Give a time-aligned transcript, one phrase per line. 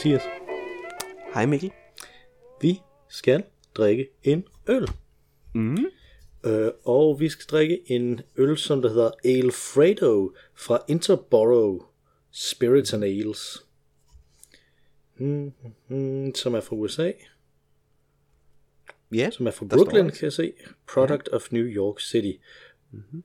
[0.00, 0.22] Hej Mathias.
[1.34, 1.72] Hej Mikkel.
[2.60, 4.88] Vi skal drikke en øl.
[5.54, 5.86] Mm.
[6.44, 11.84] Øh, og vi skal drikke en øl, som der hedder Alfredo fra Interborough
[12.30, 13.66] Spirits and Ales.
[15.16, 15.52] Mm,
[15.88, 17.12] mm, som er fra USA.
[19.14, 20.52] Ja, Som er fra Brooklyn, kan jeg se.
[20.86, 22.32] Product of New York City.
[22.90, 23.24] Mhm.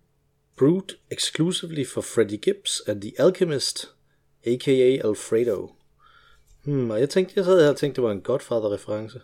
[0.58, 3.96] Brewed exclusively for Freddie Gibbs and The Alchemist,
[4.46, 5.08] a.k.a.
[5.08, 5.76] Alfredo.
[6.66, 9.20] Hmm, og jeg tænkte, jeg sad her og tænkte, det var en Godfather-reference.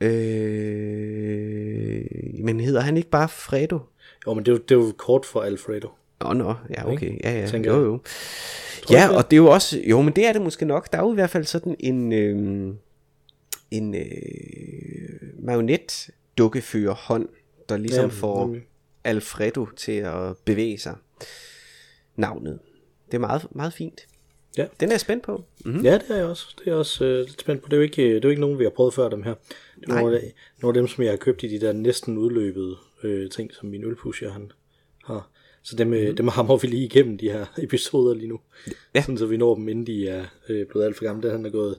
[0.00, 2.04] Øh,
[2.44, 3.78] men hedder han ikke bare Fredo?
[4.26, 5.88] Jo, men det er jo, det er jo kort for Alfredo.
[6.20, 8.00] Åh, oh, nå, ja, okay, ja, ja, Tænker jo, jo.
[8.90, 10.92] Ja, og det er jo også, jo, men det er det måske nok.
[10.92, 12.74] Der er jo i hvert fald sådan en, øh,
[13.70, 14.02] en øh,
[15.38, 17.28] marionet dukkefører hånd,
[17.68, 18.62] der ligesom Ja, får nemlig.
[19.04, 20.94] Alfredo til at bevæge sig.
[22.16, 22.58] Navnet.
[23.06, 24.06] Det er meget, meget fint.
[24.56, 24.66] Ja.
[24.80, 25.44] Den er jeg spændt på.
[25.64, 25.84] Mm-hmm.
[25.84, 26.46] Ja, det er jeg også.
[26.58, 27.68] Det er jeg også øh, lidt spændt på.
[27.68, 29.34] Det er jo ikke, det er jo ikke nogen, vi har prøvet før, dem her.
[29.80, 32.18] Det er nogle af, nogle af dem, som jeg har købt i de der næsten
[32.18, 34.52] udløbede øh, ting, som min ølpusher han
[35.04, 35.30] har.
[35.62, 36.16] Så dem, mm.
[36.16, 38.40] dem hammer vi lige igennem de her episoder lige nu.
[38.94, 39.00] Ja.
[39.00, 41.30] Sådan, så vi når dem, inden de er øh, blevet alt for gamle.
[41.30, 41.78] Den er gået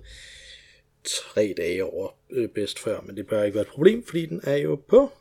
[1.04, 4.42] tre dage over øh, bedst før, men det bør ikke være et problem, fordi den
[4.44, 5.12] er jo på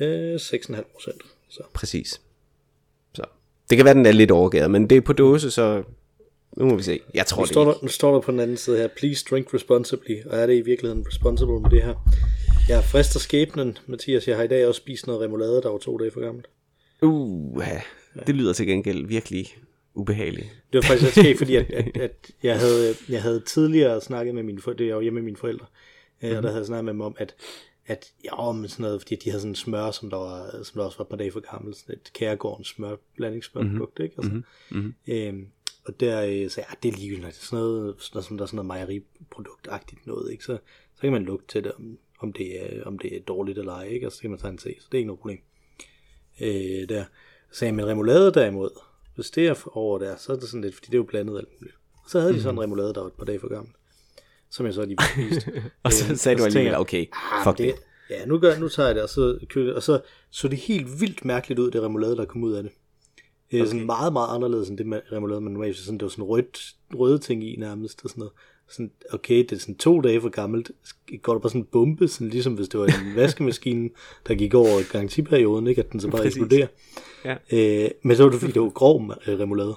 [0.00, 1.22] øh, 6,5 procent.
[1.48, 2.20] Så Præcis.
[3.14, 3.24] Så.
[3.70, 5.82] Det kan være, den er lidt overgæret, men det er på dåse, så
[6.56, 7.00] nu må vi se.
[7.14, 7.72] Jeg tror nu det står, ikke.
[7.72, 10.56] der, nu står der på den anden side her, please drink responsibly, og er det
[10.56, 11.94] i virkeligheden responsible med det her?
[12.68, 15.78] Jeg er frister skæbnen, Mathias, jeg har i dag også spist noget remoulade, der var
[15.78, 16.46] to dage for gammelt.
[17.02, 17.64] Uh,
[18.26, 19.46] det lyder til gengæld virkelig
[19.94, 20.46] ubehageligt.
[20.72, 24.42] Det var faktisk skægt, fordi at, at, at jeg, havde, jeg havde tidligere snakket med
[24.42, 25.66] mine forældre, det er jo hjemme med mine forældre,
[26.22, 26.36] mm-hmm.
[26.36, 27.34] og der havde jeg snakket med dem om, at,
[27.86, 30.78] at ja, men sådan noget, fordi de havde sådan en smør, som der, var, som
[30.78, 34.04] der også var et par dage for gammelt, sådan et kærgårdens smør, blandingssmørprodukt, mm-hmm.
[34.04, 34.14] ikke?
[34.18, 34.32] Altså,
[34.70, 34.94] mm-hmm.
[35.08, 35.46] øhm,
[35.84, 38.46] og der øh, jeg, ah, det er ligegyldigt, sådan noget, sådan noget, som der er
[38.46, 40.44] sådan noget mejeriproduktagtigt noget, ikke?
[40.44, 40.58] Så,
[40.94, 43.72] så kan man lugte til det, om, om, det er, om det er dårligt eller
[43.72, 44.06] ej, ikke?
[44.06, 45.38] Og så kan man en se, så det er ikke noget problem.
[46.40, 47.04] Øh, der.
[47.52, 48.70] Så men remoulade derimod,
[49.14, 51.38] hvis det er over der, så er det sådan lidt, fordi det er jo blandet
[51.38, 51.76] alt muligt.
[52.04, 53.72] Og så havde de sådan en remoulade, der var et par dage for gammel,
[54.50, 55.62] som jeg så lige spiste.
[55.82, 57.66] Og så Øhm, sagde du så alligevel, okay, ah, fuck det.
[57.66, 57.82] det.
[58.10, 59.38] Ja, nu, gør, nu tager jeg det, og så,
[59.74, 62.72] og så så det helt vildt mærkeligt ud, det remoulade, der kom ud af det.
[63.50, 66.08] Det er sådan meget, meget anderledes end det med remoulade, man normalt sådan, det var
[66.08, 68.32] sådan rødt, røde ting i nærmest, og sådan noget.
[68.68, 70.70] Sådan, okay, det er sådan to dage for gammelt.
[71.22, 73.90] Går der bare sådan en bombe, sådan ligesom hvis det var en vaskemaskine,
[74.28, 75.80] der gik over garantiperioden, ikke?
[75.82, 76.36] At den så bare Præcis.
[76.36, 76.66] eksploderer.
[77.24, 77.36] Ja.
[77.84, 79.74] Øh, men så var det fordi, det var grov øh, remoulade.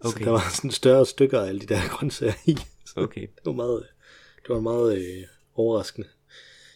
[0.00, 0.10] Okay.
[0.10, 0.24] Så Okay.
[0.24, 2.56] der var sådan større stykker af alle de der grøntsager i.
[2.86, 3.20] Så Okay.
[3.20, 3.86] det var meget,
[4.46, 5.22] det var meget øh,
[5.54, 6.08] overraskende.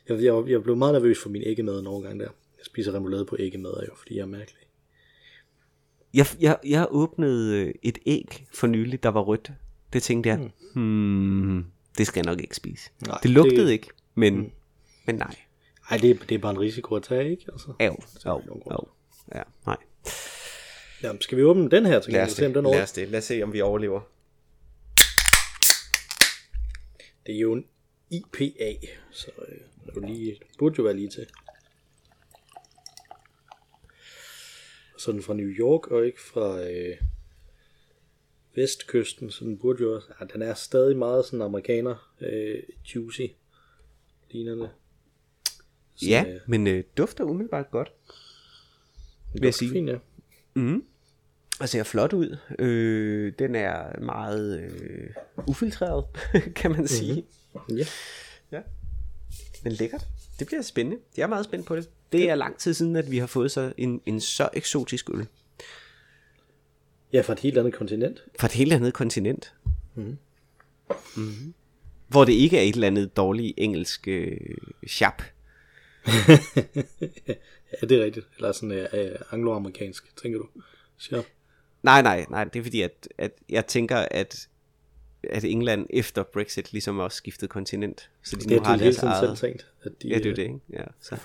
[0.08, 2.26] Jeg, jeg, jeg blev meget nervøs for min æggemad en overgang der.
[2.58, 4.60] Jeg spiser remoulade på æggemad jo, fordi jeg er mærkelig.
[6.14, 9.50] Jeg, jeg, jeg åbnede øh, et æg for nylig, der var rødt.
[9.92, 11.64] Det tænkte jeg, hmm,
[11.98, 12.90] det skal jeg nok ikke spise.
[13.06, 14.50] Nej, det lugtede det- ikke, men, mm.
[15.06, 15.34] men nej.
[15.90, 17.44] Ej, det, er- det er bare en risiko at tage, ikke?
[17.52, 17.72] Altså.
[18.24, 18.72] Nogen grund.
[18.74, 18.88] av.
[19.34, 19.76] Ja, nej.
[21.02, 22.82] Jamen, skal vi åbne den her til Lad gengæld, os se om den Lad over?
[22.82, 23.08] os det.
[23.08, 24.00] Lad os se, om vi overlever.
[27.26, 27.64] Det er jo en
[28.10, 31.26] IPA, så øh, det er jo lige, det burde jo være lige til.
[35.00, 36.96] Så den fra New York, og ikke fra øh,
[38.54, 42.62] vestkysten, så den burde jo også, ja, den er stadig meget sådan amerikaner, øh,
[42.94, 43.20] juicy,
[44.30, 44.70] ligner det.
[45.96, 47.92] Så, Ja, øh, men øh, dufter umiddelbart godt.
[48.06, 48.14] det
[49.32, 49.70] vil jeg er sige.
[49.70, 49.98] Fint, ja.
[51.60, 52.36] Og ser flot ud.
[52.58, 55.10] Øh, den er meget øh,
[55.48, 56.04] ufiltreret,
[56.60, 57.26] kan man sige.
[57.54, 57.76] Mm-hmm.
[57.76, 57.84] ja.
[58.52, 58.60] Ja.
[59.64, 60.06] Men lækkert.
[60.38, 61.00] Det bliver spændende.
[61.16, 61.90] Jeg er meget spændt på det.
[62.12, 65.26] Det er lang tid siden, at vi har fået så en, en så eksotisk øl.
[67.12, 68.24] Ja, fra et helt andet kontinent.
[68.38, 69.54] Fra et helt andet kontinent.
[69.94, 70.18] Mm.
[71.16, 71.54] Mm.
[72.08, 74.36] Hvor det ikke er et eller andet dårligt engelsk øh,
[74.88, 75.22] chap.
[77.82, 78.26] Ja, det er rigtigt.
[78.36, 80.46] Eller sådan øh, øh, angloamerikansk, tænker du?
[81.12, 81.22] Ja.
[81.82, 82.44] Nej, nej, nej.
[82.44, 84.48] Det er fordi, at, at jeg tænker, at,
[85.22, 88.10] at England efter Brexit ligesom også skiftede kontinent.
[88.22, 89.38] Så de Det nu er har det deres tiden selv eget...
[89.38, 89.66] tænkt.
[89.82, 90.60] At de, Ja, det er øh, det, ikke?
[90.70, 91.16] Ja, så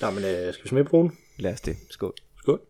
[0.00, 1.18] Nå, men øh, skal vi smage på den?
[1.38, 1.76] lad os det.
[1.90, 2.14] Skål.
[2.38, 2.60] Skål.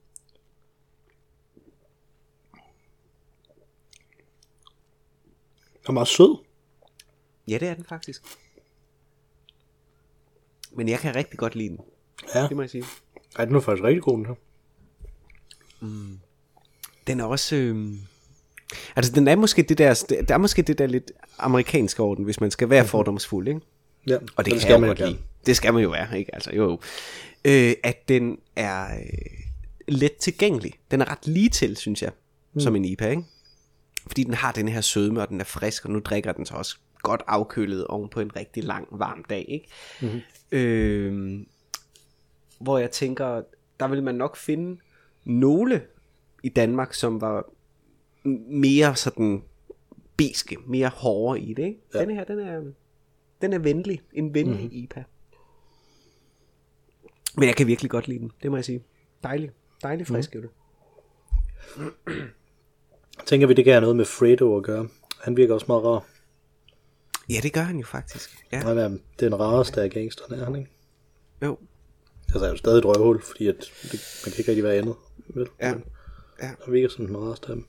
[5.72, 6.38] Den er meget sød.
[7.48, 8.22] Ja, det er den faktisk.
[10.72, 11.80] Men jeg kan rigtig godt lide den.
[12.34, 12.84] Ja, Det må jeg sige.
[13.36, 14.34] Ej, den er faktisk rigtig god, den her.
[17.06, 17.56] Den er også...
[17.56, 17.94] Øh...
[18.96, 20.04] Altså, den er måske det der...
[20.28, 23.60] Der er måske det der lidt amerikanske orden, hvis man skal være fordomsfuld, ikke?
[24.06, 25.18] Ja, Og det kan jeg man godt gerne.
[25.46, 26.34] Det skal man jo være, ikke?
[26.34, 26.78] Altså, jo, jo.
[27.44, 29.08] Øh, at den er øh,
[29.88, 30.72] let tilgængelig.
[30.90, 32.10] Den er ret lige til, synes jeg,
[32.54, 32.60] mm.
[32.60, 33.22] som en IPA, ikke?
[34.06, 36.54] fordi den har den her sødme, og den er frisk, og nu drikker den så
[36.54, 39.68] også godt afkølet oven på en rigtig lang, varm dag, ikke?
[40.00, 40.20] Mm-hmm.
[40.52, 41.40] Øh,
[42.60, 43.42] hvor jeg tænker,
[43.80, 44.80] der vil man nok finde
[45.24, 45.82] nogle
[46.42, 47.44] i Danmark, som var
[48.24, 49.42] mere sådan
[50.16, 51.80] beske, mere hårde i det, ikke?
[51.94, 52.00] Ja.
[52.00, 52.62] Denne her, den er,
[53.42, 54.70] den er venlig, en venlig mm-hmm.
[54.72, 55.04] IPA.
[57.36, 58.82] Men jeg kan virkelig godt lide den, det må jeg sige.
[59.22, 59.50] Dejlig,
[59.82, 60.50] dejlig frisk mm.
[63.26, 64.88] Tænker vi, det kan have noget med Fredo at gøre.
[65.20, 66.06] Han virker også meget rar.
[67.30, 68.44] Ja, det gør han jo faktisk.
[68.52, 68.60] Ja.
[68.60, 70.70] Han er den rareste af gangsterne, er han ikke?
[71.42, 71.58] Jo.
[72.22, 74.74] Altså, han er jo stadig et røvhul, fordi at det, man kan ikke rigtig være
[74.74, 74.94] andet.
[75.28, 75.48] Vel?
[75.60, 75.68] Ja.
[76.42, 76.50] ja.
[76.64, 77.66] Han virker som den rareste af dem.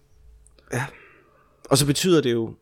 [0.74, 0.86] Ja.
[1.70, 2.54] Og så betyder det jo,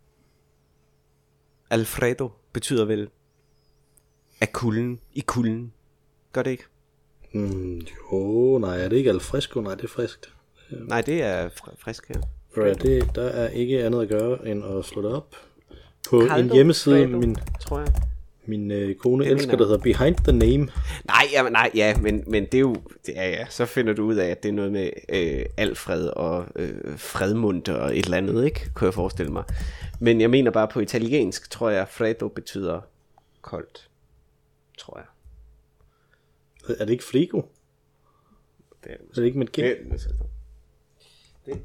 [1.69, 3.09] Alfredo betyder vel,
[4.42, 5.74] af kulden, i kulden.
[6.33, 6.63] Gør det ikke?
[7.33, 7.81] Mm,
[8.12, 9.62] jo, nej, er det ikke alfresco?
[9.62, 10.33] Nej, det er friskt.
[10.71, 12.21] Nej, det er fr- frisk her.
[12.57, 15.36] Ja, det, der er ikke andet at gøre, end at slå det op.
[16.09, 17.88] På Caldo, en hjemmeside, Fredo, min, tror jeg.
[18.47, 20.67] Min øh, kone det elsker, der hedder Behind the Name.
[21.05, 24.03] Nej, ja, nej, ja, men, men det er jo, det er, ja, så finder du
[24.05, 28.17] ud af, at det er noget med øh, Alfred og øh, Fredmund og et eller
[28.17, 28.69] andet, ikke?
[28.73, 29.44] Kunne jeg forestille mig.
[29.99, 32.81] Men jeg mener bare på italiensk, tror jeg, Fredo betyder
[33.41, 33.89] koldt.
[34.77, 35.05] Tror jeg.
[36.79, 37.41] Er det ikke Fligo?
[38.83, 39.55] Det er, Er det ikke med G?
[41.45, 41.61] det,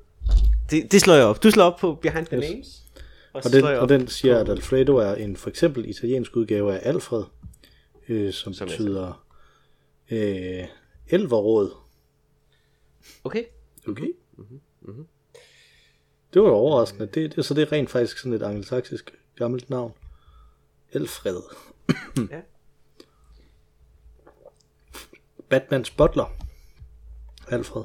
[0.71, 1.43] det, det slår jeg op.
[1.43, 2.51] Du slår op på Behind the Yes.
[2.51, 2.82] Names.
[3.33, 7.25] Og den, og den siger, at Alfredo er en for eksempel italiensk udgave af Alfred,
[8.09, 9.25] øh, som, Som er- betyder
[10.11, 10.65] øh,
[11.09, 11.71] elverråd.
[13.25, 13.45] Okay.
[13.89, 14.13] Okay.
[14.37, 15.07] Mhm, Mm-hmm.
[16.35, 17.07] Det var jo overraskende.
[17.07, 19.93] Det, det, så det er rent faktisk sådan et angelsaksisk gammelt navn.
[20.93, 21.41] Alfred.
[22.31, 22.41] Ja.
[25.49, 26.37] Batmans butler.
[27.49, 27.83] Alfred.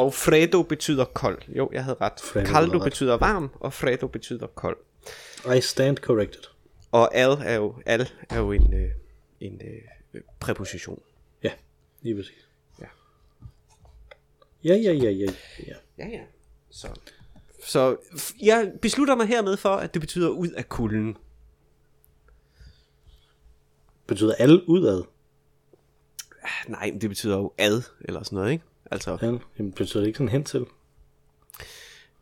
[0.00, 1.42] Og Fredo betyder kold.
[1.48, 2.20] Jo, jeg havde ret.
[2.20, 2.84] Fredo Caldo ret.
[2.84, 4.76] betyder varm, og Fredo betyder kold.
[5.56, 6.42] I stand corrected.
[6.92, 8.90] Og al er jo, al er jo en, øh,
[9.40, 9.60] en
[10.14, 11.02] øh, præposition.
[11.42, 11.52] Ja,
[12.02, 12.48] lige præcis.
[12.80, 12.86] Ja.
[14.64, 15.32] Ja, ja, ja, ja,
[15.66, 15.74] ja.
[15.98, 16.20] Ja, ja.
[16.70, 16.88] Så,
[17.64, 17.96] så
[18.42, 21.16] jeg beslutter mig hermed for, at det betyder ud af kulden.
[24.06, 25.02] Betyder alle udad?
[26.68, 28.64] Nej, men det betyder jo ad, eller sådan noget, ikke?
[28.90, 30.64] Altså, Ja, jamen, betyder det ikke sådan hen til?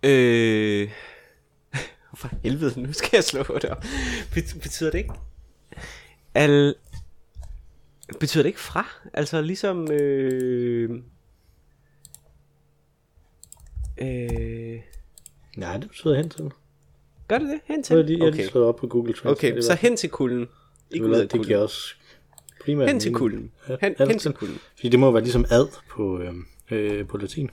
[0.03, 0.91] øh...
[2.21, 3.85] For helvede, nu skal jeg slå det op.
[4.35, 5.13] Bet- betyder det ikke?
[6.35, 6.75] Al...
[8.21, 8.87] Betyder det ikke fra?
[9.15, 9.91] Altså ligesom...
[9.93, 10.91] Øh...
[14.01, 14.81] Øh...
[15.57, 16.51] Nej, det betyder hen til.
[17.29, 17.61] Gør det det?
[17.65, 18.19] Hen Så er jeg til?
[18.35, 19.53] lige, slået op på Google Translate.
[19.55, 20.49] Okay, så hen til kulden.
[20.91, 21.63] Ikke ud af det giver kulden.
[21.63, 21.95] også
[22.65, 23.53] primært Hen til kulden.
[23.69, 24.59] Ja, Hen, hen til til- kulden.
[24.77, 26.33] Fordi det må være ligesom ad på, øh,
[26.71, 27.51] øh, på latin.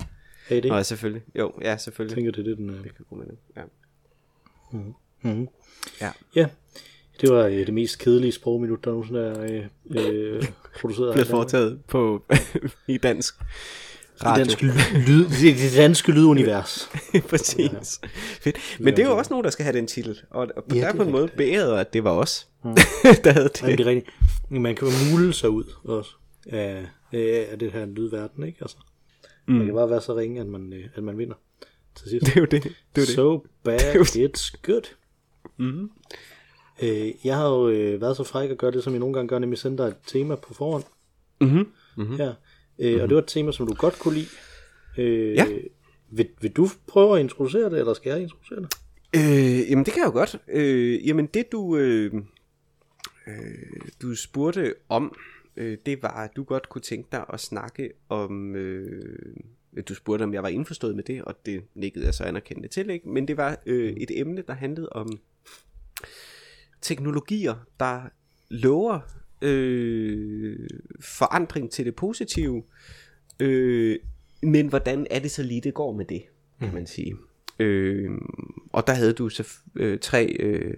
[0.50, 0.66] Er det?
[0.72, 1.24] Nå, ja, selvfølgelig.
[1.40, 2.26] Jo, ja, selvfølgelig.
[2.26, 2.84] Jeg tænker, det er det, den er.
[2.84, 3.40] Det kan god mening.
[3.58, 3.62] Ja.
[4.72, 5.48] Mm-hmm.
[6.02, 6.12] Ja.
[6.36, 6.48] Ja,
[7.22, 10.44] det var øh, det mest kedelige sprogminut, der nogensinde er øh, øh,
[10.82, 11.16] produceret.
[11.16, 11.24] Her.
[11.24, 12.24] foretaget på
[12.88, 14.44] i dansk I radio.
[14.44, 16.90] dansk lyd, det, det danske lydunivers.
[17.30, 18.02] Præcis.
[18.42, 18.58] Fedt.
[18.80, 20.22] Men det er jo også nogen, der skal have den titel.
[20.30, 22.48] Og, og Ja, ja, der er det på en måde beæret, at det var os,
[23.24, 23.78] der havde Jamen, det.
[23.78, 24.16] det er rigtigt.
[24.50, 26.12] Man kan jo mule sig ud også
[26.50, 28.58] af, af, af det her lydverden, ikke?
[28.62, 28.78] Altså,
[29.48, 29.54] mm.
[29.56, 31.36] Man kan bare være så ringe, at man, øh, at man vinder
[31.96, 32.26] til sidst.
[32.26, 32.64] Det er jo det.
[32.64, 33.08] Det er jo det.
[33.08, 34.82] So bad, er jo- it's good.
[35.58, 35.90] Mm-hmm.
[36.84, 39.28] Øh, jeg har jo øh, været så fræk at gøre det, som jeg nogle gange
[39.28, 40.84] gør, nemlig sende dig et tema på forhånd.
[41.42, 41.68] Mhm.
[41.98, 42.16] Mm-hmm.
[42.16, 42.34] Ja.
[42.80, 44.28] Øh, Og det var et tema, som du godt kunne lide.
[44.98, 45.46] Øh, Ja.
[46.12, 48.74] vil, vil du prøve at introducere det, eller skal jeg introducere det?
[49.16, 50.36] Øh, jamen det kan jeg jo godt.
[50.54, 52.14] Øh, jamen det du, øh,
[53.28, 53.34] øh,
[54.02, 55.16] du spurgte om,
[55.58, 58.56] øh, det var, at du godt kunne tænke dig at snakke om...
[58.56, 59.36] Øh,
[59.88, 62.90] du spurgte, om jeg var indforstået med det, og det nikkede jeg så anerkendende til,
[62.90, 63.10] ikke?
[63.10, 65.20] Men det var øh, et emne, der handlede om
[66.82, 68.02] teknologier, der
[68.50, 69.00] lover
[69.42, 70.70] øh,
[71.00, 72.64] forandring til det positive,
[73.40, 74.00] øh,
[74.42, 76.24] men hvordan er det så lige, det går med det,
[76.60, 77.16] kan man sige.
[77.60, 78.12] Øh,
[78.74, 80.74] og der havde du så øh, tre øh,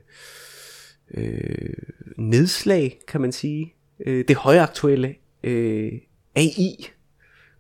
[1.12, 1.74] øh,
[2.18, 3.74] nedslag, kan man sige.
[4.06, 5.92] Øh, det højaktuelle øh,
[6.36, 6.90] AI,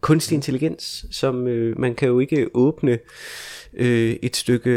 [0.02, 3.00] kunstig intelligens, som øh, man kan jo ikke åbne
[3.74, 4.72] øh, et stykke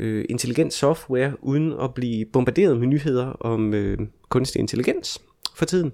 [0.00, 5.20] øh, intelligent software uden at blive bombarderet med nyheder om øh, kunstig intelligens
[5.54, 5.92] for tiden.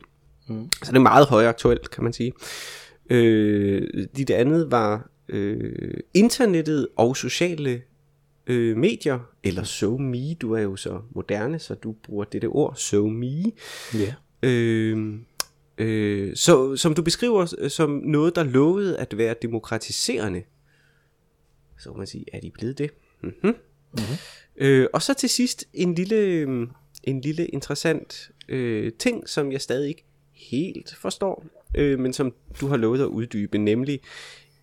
[0.48, 0.68] Mm.
[0.82, 2.32] Så det er meget højaktuelt, kan man sige.
[3.10, 7.82] Øh, dit andet var øh, internettet og sociale
[8.46, 13.42] øh, medier, eller SoMe, du er jo så moderne, så du bruger dette ord, SoMe.
[13.94, 14.14] Ja.
[14.42, 15.14] Øh,
[15.78, 20.42] øh, så, som du beskriver øh, som noget, der lovede at være demokratiserende.
[21.78, 22.90] Så kan man sige, er de blevet det?
[23.22, 23.54] Mm-hmm.
[23.92, 24.16] Mm-hmm.
[24.56, 26.68] Øh, og så til sidst en lille, øh,
[27.02, 31.46] en lille interessant øh, ting, som jeg stadig ikke helt forstår,
[31.76, 34.00] øh, men som du har lovet at uddybe, nemlig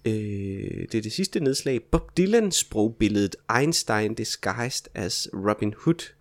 [0.06, 6.14] øh, det er det sidste nedslag, Bob Dylan sprogbilledet Einstein disguised as Robin Hood.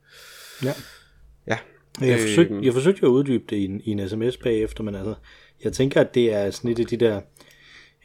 [0.63, 0.75] Ja.
[2.01, 4.95] Jeg forsøgte, jeg forsøgte jo at uddybe det i en, i en sms bagefter, men
[4.95, 5.15] altså,
[5.65, 7.21] jeg tænker, at det er sådan et af de der,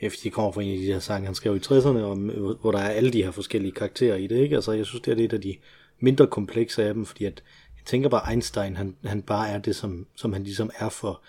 [0.02, 2.20] efter de kommer fra en af de der sange, han skrev i 60'erne, om,
[2.62, 4.56] hvor der er alle de her forskellige karakterer i det, ikke?
[4.56, 5.56] Altså, jeg synes, det er et af de
[6.00, 7.44] mindre komplekse af dem, fordi at,
[7.78, 11.22] jeg tænker bare, Einstein, han, han bare er det, som, som han ligesom er for,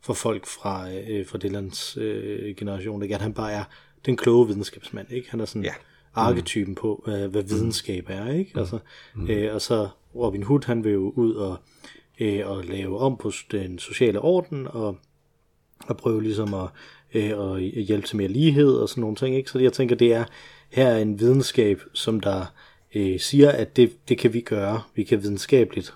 [0.00, 3.14] for folk fra, øh, fra Dylans øh, generation, ikke?
[3.14, 3.64] At han bare er
[4.06, 5.30] den kloge videnskabsmand, ikke?
[5.30, 5.72] Han er sådan Ja.
[6.14, 8.52] arketypen på, hvad, hvad videnskab er, ikke?
[8.56, 8.78] Altså,
[9.28, 11.56] øh, og så Robin Hood, han vil jo ud og,
[12.20, 14.98] øh, og lave om på den sociale orden, og,
[15.86, 16.68] og prøve ligesom at,
[17.14, 19.50] øh, at hjælpe til mere lighed og sådan nogle ting, ikke?
[19.50, 20.24] Så jeg tænker, det er
[20.72, 22.44] her er en videnskab, som der
[22.94, 24.82] øh, siger, at det, det kan vi gøre.
[24.94, 25.94] Vi kan videnskabeligt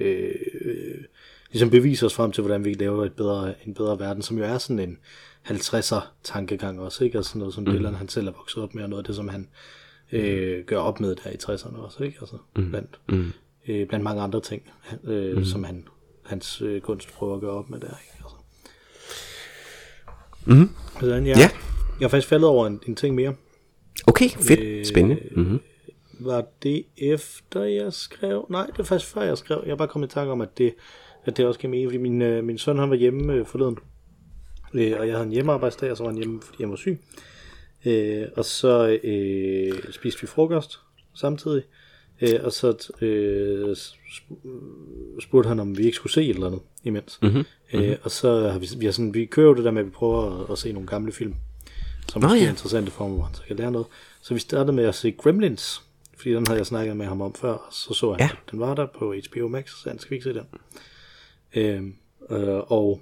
[0.00, 1.04] øh, øh,
[1.50, 4.44] ligesom bevise os frem til, hvordan vi laver et bedre, en bedre verden, som jo
[4.44, 4.98] er sådan en
[5.46, 7.18] 50'er tankegang også, ikke?
[7.18, 7.72] Og sådan noget, som mm.
[7.72, 9.48] Dylan han selv er vokset op med, og noget af det, som han
[10.12, 12.18] øh, gør op med der i 60'erne også, ikke?
[12.20, 12.68] Altså, mm.
[12.68, 13.32] Blandt, mm.
[13.68, 14.62] Øh, blandt mange andre ting,
[15.04, 15.44] øh, mm.
[15.44, 15.88] som han,
[16.24, 18.12] hans øh, kunst prøver at gøre op med der, ikke?
[18.22, 18.36] Altså.
[20.46, 20.68] Mm.
[20.94, 21.50] Altså, jeg, Ja.
[22.00, 23.34] jeg er faktisk faldet over en, en ting mere.
[24.06, 24.86] Okay, fedt.
[24.86, 25.22] Spændende.
[25.36, 25.60] Mm-hmm.
[26.20, 28.46] Var det efter jeg skrev?
[28.50, 29.62] Nej, det var faktisk før jeg skrev.
[29.66, 30.74] Jeg er bare kommet i tanke om, at det,
[31.24, 33.78] at det også gav mening, fordi min, øh, min søn han var hjemme øh, forleden.
[34.74, 37.00] Øh, og jeg havde en hjemmearbejdsdag, og så var han hjemme, fordi jeg var syg.
[37.84, 40.80] Øh, og så øh, spiste vi frokost
[41.14, 41.62] samtidig.
[41.62, 41.81] Øh,
[42.44, 47.18] og så øh, sp- spurgte han, om vi ikke skulle se et eller andet imens.
[47.22, 47.44] Mm-hmm.
[47.72, 49.86] Øh, og så har vi, vi, har sådan, vi kører jo det der med, at
[49.86, 51.34] vi prøver at, at se nogle gamle film,
[52.12, 52.46] som Nå, måske ja.
[52.46, 53.86] er interessante for ham, hvor han så kan lære noget.
[54.22, 55.82] Så vi startede med at se Gremlins,
[56.16, 58.24] fordi den havde jeg snakket med ham om før, og så så han, Ja.
[58.24, 58.30] ja.
[58.50, 60.46] den var der på HBO Max, så han skal vi ikke se den.
[61.54, 61.82] Øh,
[62.30, 63.00] øh, og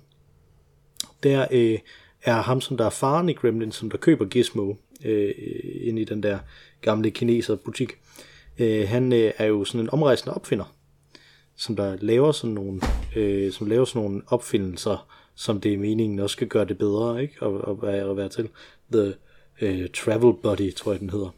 [1.22, 1.78] der øh,
[2.22, 4.74] er ham, som der er faren i Gremlins, som der køber Gizmo
[5.04, 5.34] øh,
[5.80, 6.38] ind i den der
[6.80, 7.92] gamle kineser butik.
[8.60, 10.74] Øh, han øh, er jo sådan en omrejsende opfinder,
[11.56, 12.80] som der laver sådan nogle,
[13.16, 17.22] øh, som laver sådan nogle opfindelser, som det er meningen også skal gøre det bedre,
[17.22, 17.34] ikke?
[17.40, 18.48] Og, og, og være til.
[18.92, 19.14] The
[19.60, 21.34] øh, Travel Buddy, tror jeg den hedder.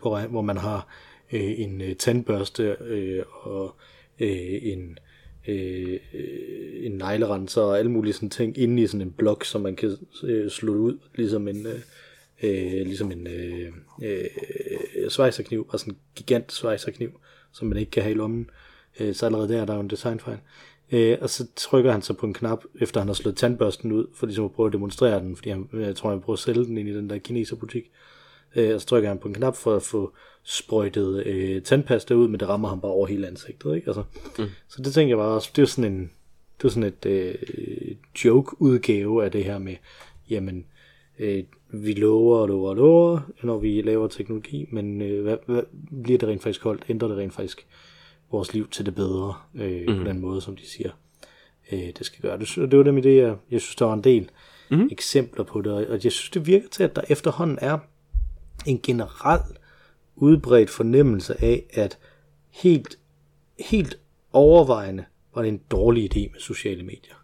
[0.00, 0.88] Hvor, hvor man har
[1.32, 3.74] øh, en øh, tandbørste øh, og
[4.20, 4.98] øh, en
[5.48, 9.60] øh, øh, en neglerenser og alle mulige sådan ting inde i sådan en blok, som
[9.60, 11.80] man kan øh, slå ud, ligesom en øh,
[12.42, 14.24] øh ligesom en øh, øh,
[15.08, 17.10] svejserkniv, altså en gigant svejserkniv,
[17.52, 18.50] som man ikke kan have i lommen.
[19.00, 20.38] Øh, så allerede der er der jo en designfejl.
[20.92, 24.06] Øh, og så trykker han så på en knap, efter han har slået tandbørsten ud,
[24.14, 26.64] for ligesom at prøve at demonstrere den, fordi han, jeg tror, han prøver at sælge
[26.64, 27.90] den ind i den der kineserbutik.
[28.56, 32.28] Øh, og så trykker han på en knap for at få sprøjtet øh, tandpasta ud,
[32.28, 33.74] men det rammer ham bare over hele ansigtet.
[33.74, 33.86] Ikke?
[33.86, 34.02] Altså,
[34.38, 34.44] mm.
[34.68, 36.10] Så det tænker jeg bare også, det er sådan en,
[36.58, 37.34] det er sådan et øh,
[38.24, 39.76] joke-udgave af det her med,
[40.30, 40.66] jamen,
[41.18, 45.62] øh, vi lover og lover og lover, når vi laver teknologi, men øh, hvad, hvad,
[46.02, 46.84] bliver det rent faktisk koldt?
[46.88, 47.66] Ændrer det rent faktisk
[48.30, 49.98] vores liv til det bedre, øh, mm.
[49.98, 50.90] på den måde, som de siger,
[51.72, 52.38] øh, det skal gøre.
[52.38, 54.30] Det, det var dem i det, jeg, jeg synes, der var en del
[54.70, 54.88] mm.
[54.92, 57.78] eksempler på det, og jeg synes, det virker til, at der efterhånden er
[58.66, 59.40] en generel
[60.16, 61.98] udbredt fornemmelse af, at
[62.50, 62.98] helt,
[63.58, 63.98] helt
[64.32, 65.04] overvejende
[65.34, 67.23] var det en dårlig idé med sociale medier.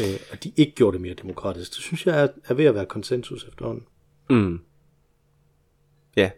[0.00, 1.70] Øh, at de ikke gjorde det mere demokratisk.
[1.70, 3.84] Det synes jeg er, er ved at være konsensus efterhånden.
[4.30, 4.60] Mm.
[6.16, 6.30] Ja.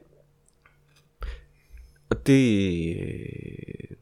[2.10, 2.96] Og det...
[2.96, 3.96] Øh,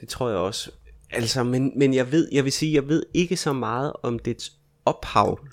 [0.00, 0.70] det tror jeg også.
[1.10, 4.52] Altså, men, men jeg ved, jeg vil sige, jeg ved ikke så meget om dets
[4.84, 5.46] ophav.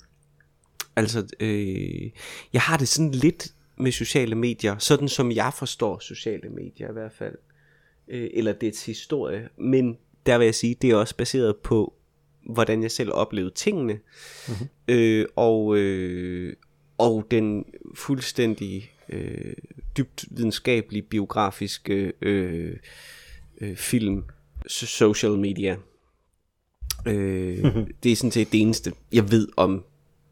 [0.96, 2.10] Altså, øh,
[2.52, 6.92] jeg har det sådan lidt med sociale medier, sådan som jeg forstår sociale medier i
[6.92, 7.34] hvert fald.
[8.08, 9.48] Øh, eller dets historie.
[9.56, 11.94] Men der vil jeg sige, det er også baseret på,
[12.46, 14.00] hvordan jeg selv oplevede tingene.
[14.48, 14.68] Mm-hmm.
[14.88, 16.56] Øh, og, øh,
[16.98, 19.54] og den fuldstændig øh,
[19.96, 22.76] dybt videnskabelige biografiske øh,
[23.60, 24.24] øh, film
[24.68, 25.76] so- social media.
[27.06, 27.64] Øh,
[28.02, 29.84] det er sådan set det eneste, jeg ved om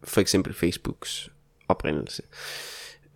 [0.05, 1.31] for eksempel Facebooks
[1.69, 2.23] oprindelse.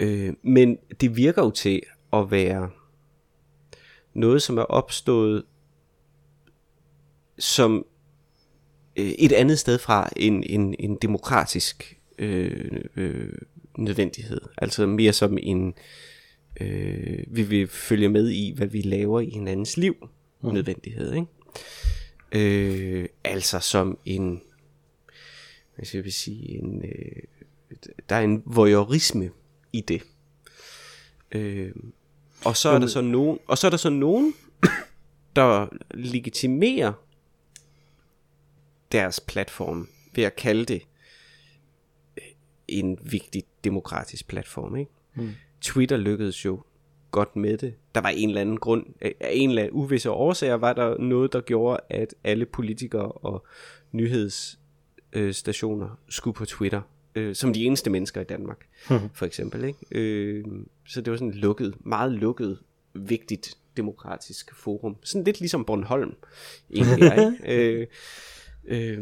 [0.01, 1.83] Øh, men det virker jo til
[2.13, 2.71] at være
[4.15, 5.45] noget, som er opstået
[7.39, 7.87] som
[8.97, 13.33] øh, et andet sted fra en, en, en demokratisk øh, øh,
[13.79, 14.41] nødvendighed.
[14.59, 15.75] Altså mere som en,
[16.61, 20.09] øh, vi vil følge med i, hvad vi laver i hinandens liv
[20.43, 20.53] mm.
[20.53, 21.15] nødvendighed.
[21.15, 21.27] Ikke?
[22.33, 24.43] Øh, altså som en,
[25.77, 27.23] hvad skal jeg sige, en, øh,
[28.09, 29.31] der er en voyeurisme
[29.73, 30.03] i det.
[31.33, 31.73] Øh,
[32.45, 34.35] og så er der så nogen, og så er der så nogen,
[35.37, 36.93] der legitimerer
[38.93, 40.83] deres platform ved at kalde det
[42.17, 42.25] øh,
[42.69, 44.77] en vigtig demokratisk platform.
[44.77, 44.91] Ikke?
[45.15, 45.31] Mm.
[45.61, 46.63] Twitter lykkedes jo
[47.11, 47.75] godt med det.
[47.95, 51.33] Der var en eller anden grund, af en eller anden uvisse årsager, var der noget,
[51.33, 53.47] der gjorde, at alle politikere og
[53.93, 56.81] nyhedsstationer skulle på Twitter.
[57.15, 58.99] Øh, som de eneste mennesker i Danmark, mm.
[59.15, 59.65] for eksempel.
[59.65, 59.79] Ikke?
[59.91, 60.45] Øh,
[60.87, 62.59] så det var sådan lukket, meget lukket,
[62.95, 64.97] vigtigt demokratisk forum.
[65.03, 66.15] Sådan lidt ligesom Bornholm,
[66.71, 67.39] egentlig er, ikke?
[67.81, 67.87] øh,
[68.65, 68.99] øh,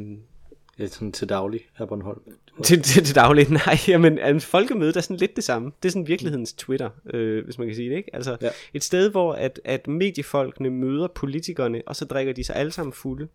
[0.81, 2.21] Ja, sådan til daglig her på Bornholm.
[2.65, 5.73] Til, til, til daglig, nej, jamen, altså, folkemødet er sådan lidt det samme.
[5.83, 8.15] Det er sådan virkelighedens Twitter, øh, hvis man kan sige det, ikke?
[8.15, 8.49] Altså, ja.
[8.75, 12.93] et sted, hvor at, at mediefolkene møder politikerne, og så drikker de sig alle sammen
[12.93, 13.29] fulde,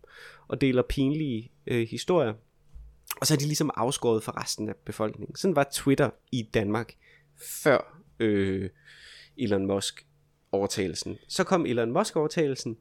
[0.48, 2.32] og deler pinlige øh, historier.
[3.20, 5.36] Og så er de ligesom afskåret fra resten af befolkningen.
[5.36, 6.94] Sådan var Twitter i Danmark,
[7.62, 8.70] før øh,
[9.38, 10.06] Elon Musk
[10.52, 11.18] overtagelsen.
[11.28, 12.76] Så kom Elon Musk overtagelsen,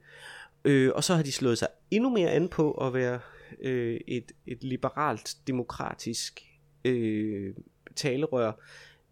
[0.65, 3.19] øh, og så har de slået sig endnu mere an på at være
[3.61, 6.41] øh, et, et liberalt, demokratisk
[6.85, 7.53] øh,
[7.95, 8.51] talerør,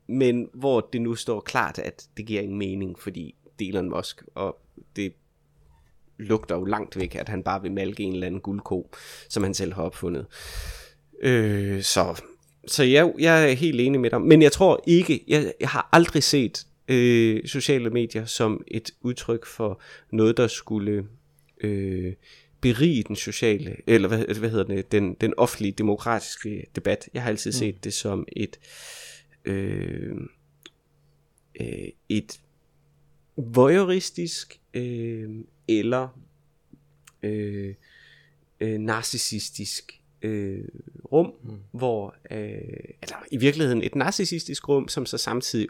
[0.07, 3.89] men hvor det nu står klart, at det giver ingen mening, fordi det er Elon
[3.89, 4.57] Musk, og
[4.95, 5.13] det
[6.17, 8.91] lugter jo langt væk, at han bare vil malke en eller anden guldko,
[9.29, 10.25] som han selv har opfundet.
[11.21, 12.21] Øh, så
[12.67, 15.89] så jeg, jeg er helt enig med dig, men jeg tror ikke, jeg, jeg har
[15.91, 21.07] aldrig set øh, sociale medier som et udtryk for noget, der skulle
[21.61, 22.13] øh,
[22.63, 27.09] berige den sociale, eller hvad, hvad hedder det, den, den offentlige demokratiske debat.
[27.13, 27.53] Jeg har altid mm.
[27.53, 28.59] set det som et,
[29.45, 30.15] øh,
[31.61, 32.39] øh, et
[33.37, 35.29] voyeuristisk øh,
[35.67, 36.19] eller
[37.23, 37.75] øh,
[38.59, 40.63] øh, narcissistisk øh,
[41.11, 41.57] rum, mm.
[41.71, 42.39] hvor, øh,
[43.01, 45.67] eller i virkeligheden et narcissistisk rum, som så samtidig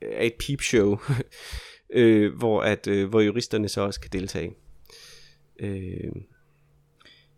[0.00, 0.96] er et peepshow,
[1.90, 4.54] øh, hvor, at, øh, hvor juristerne så også kan deltage.
[5.58, 6.12] Øh...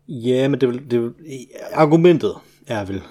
[0.07, 1.13] Ja, men det, vil, det vil,
[1.73, 2.35] argumentet
[2.67, 3.01] er vel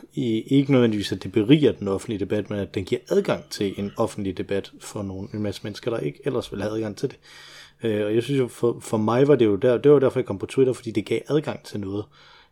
[0.47, 3.93] ikke nødvendigvis, at det beriger den offentlige debat, men at den giver adgang til en
[3.97, 7.19] offentlig debat for nogle, en masse mennesker, der ikke ellers ville have adgang til det.
[7.83, 10.21] Øh, og jeg synes jo, for, for mig var det jo der, det var derfor,
[10.21, 12.05] jeg kom på Twitter, fordi det gav adgang til noget.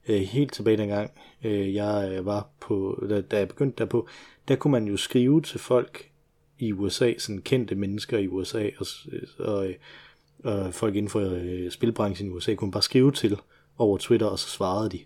[0.09, 1.11] Øh, helt tilbage dengang,
[1.45, 4.09] øh, jeg øh, var på, da, da jeg begyndte derpå,
[4.49, 6.11] der kunne man jo skrive til folk
[6.59, 9.69] i USA, sådan kendte mennesker i USA, og, øh, og, og
[10.71, 13.39] folk inden for øh, spilbranchen i USA kunne bare skrive til
[13.79, 14.99] over Twitter, og så svarede de.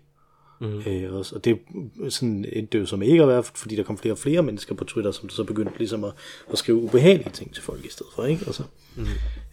[0.61, 0.81] Mm.
[0.87, 1.59] Øh, og, og det
[2.09, 4.75] sådan endte det jo som ikke at være, fordi der kom flere og flere mennesker
[4.75, 6.11] på Twitter, som så begyndte ligesom at,
[6.51, 8.43] at skrive ubehagelige ting til folk i stedet for, ikke?
[8.45, 8.63] Altså,
[8.95, 9.05] mm.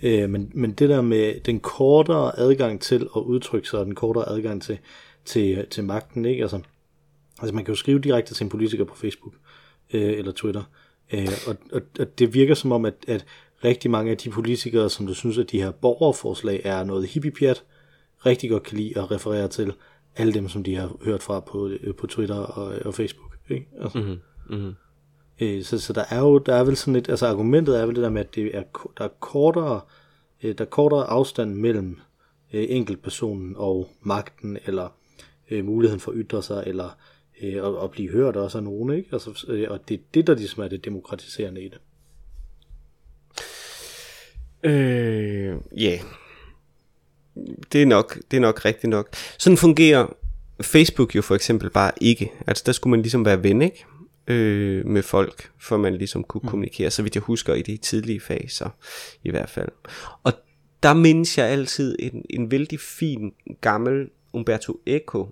[0.02, 3.94] øh, men, men det der med den kortere adgang til at udtrykke sig, og den
[3.94, 4.78] kortere adgang til,
[5.24, 6.42] til, til magten, ikke?
[6.42, 6.60] Altså,
[7.40, 9.34] altså man kan jo skrive direkte til en politiker på Facebook
[9.92, 10.62] øh, eller Twitter,
[11.12, 13.26] øh, og, og, og det virker som om, at, at
[13.64, 17.64] rigtig mange af de politikere, som du synes, at de her borgerforslag er noget hippiepjat,
[18.26, 19.72] rigtig godt kan lide at referere til
[20.16, 23.36] alle dem, som de har hørt fra på, øh, på Twitter og, og Facebook.
[23.48, 23.68] Ikke?
[23.80, 24.18] Altså, mm-hmm.
[24.50, 24.74] Mm-hmm.
[25.40, 27.94] Øh, så, så der er jo der er vel sådan et, altså argumentet er vel
[27.94, 28.62] det der med, at det er,
[28.98, 29.80] der er kortere,
[30.42, 31.98] øh, der er kortere afstand mellem
[32.52, 34.88] øh, enkeltpersonen og magten, eller
[35.50, 36.96] øh, muligheden for at ytre sig, eller
[37.42, 39.08] øh, at, at blive hørt også af nogen, ikke?
[39.12, 41.78] Altså, øh, og det er det, der ligesom er det demokratiserende i det.
[44.62, 45.90] Øh, ja.
[45.90, 46.00] Yeah.
[47.72, 49.14] Det er nok, det er nok rigtigt nok.
[49.38, 50.06] Sådan fungerer
[50.62, 52.32] Facebook jo for eksempel bare ikke.
[52.46, 53.84] Altså der skulle man ligesom være ven, ikke?
[54.26, 56.48] Øh, med folk, for man ligesom kunne mm.
[56.48, 58.70] kommunikere, så vidt jeg husker i de tidlige faser
[59.24, 59.68] i hvert fald.
[60.22, 60.32] Og
[60.82, 65.28] der mindes jeg altid en, en vældig fin gammel Umberto Eco,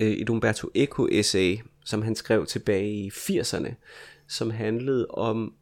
[0.00, 3.74] øh, et Umberto Eco essay, som han skrev tilbage i 80'erne,
[4.28, 5.52] som handlede om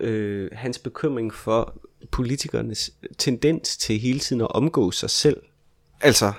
[0.00, 5.42] øh, hans bekymring for politikernes tendens til hele tiden at omgå sig selv.
[6.00, 6.32] Altså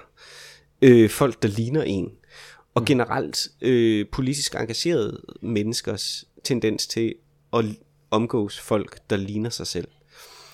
[0.82, 2.12] øh, folk, der ligner en.
[2.74, 2.86] Og mm.
[2.86, 7.16] generelt øh, politisk engagerede menneskers tendens til
[7.54, 7.66] at
[8.12, 9.88] omgås folk, der ligner sig selv.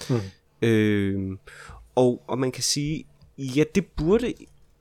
[0.10, 0.20] Mm.
[0.62, 1.38] Øh,
[1.96, 3.06] og, og man kan sige,
[3.38, 4.34] ja, det burde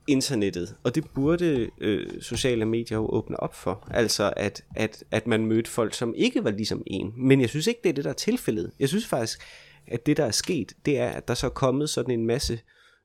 [0.07, 3.87] internettet, og det burde øh, sociale medier jo åbne op for.
[3.91, 7.13] Altså at, at, at man mødte folk, som ikke var ligesom en.
[7.17, 8.71] Men jeg synes ikke, det er det, der er tilfældet.
[8.79, 9.39] Jeg synes faktisk,
[9.87, 12.59] at det, der er sket, det er, at der så er kommet sådan en masse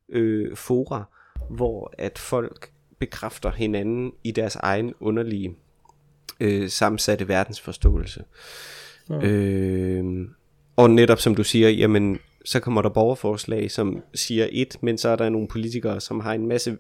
[0.09, 1.05] øh, fora,
[1.51, 5.57] hvor at folk bekræfter hinanden i deres egen underlige
[6.41, 8.25] øh, sammensatte verdensforståelse.
[9.11, 9.27] Ja.
[9.27, 10.29] Øh,
[10.77, 15.09] og netop som du siger, jamen så kommer der borgerforslag, som siger et, men så
[15.09, 16.79] er der nogle politikere, som har en masse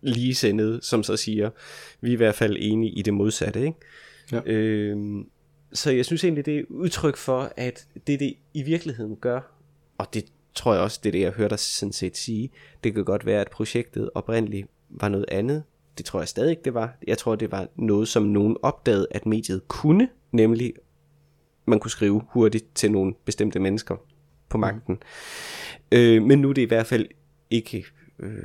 [0.00, 1.50] ligesindede, som så siger,
[2.00, 3.60] vi er i hvert fald enige i det modsatte.
[3.60, 3.78] Ikke?
[4.32, 4.40] Ja.
[4.46, 4.96] Øh,
[5.72, 9.40] så jeg synes egentlig, det er udtryk for, at det det i virkeligheden gør,
[9.98, 10.24] og det
[10.54, 12.50] tror jeg også, det er det, jeg hører dig sådan set sige,
[12.84, 15.62] det kan godt være, at projektet oprindeligt var noget andet.
[15.98, 16.96] Det tror jeg stadig ikke, det var.
[17.06, 20.74] Jeg tror, det var noget, som nogen opdagede, at mediet kunne, nemlig
[21.66, 23.96] man kunne skrive hurtigt til nogle bestemte mennesker
[24.48, 25.02] på magten.
[25.92, 27.06] Øh, men nu er det i hvert fald
[27.50, 27.84] ikke
[28.18, 28.42] øh,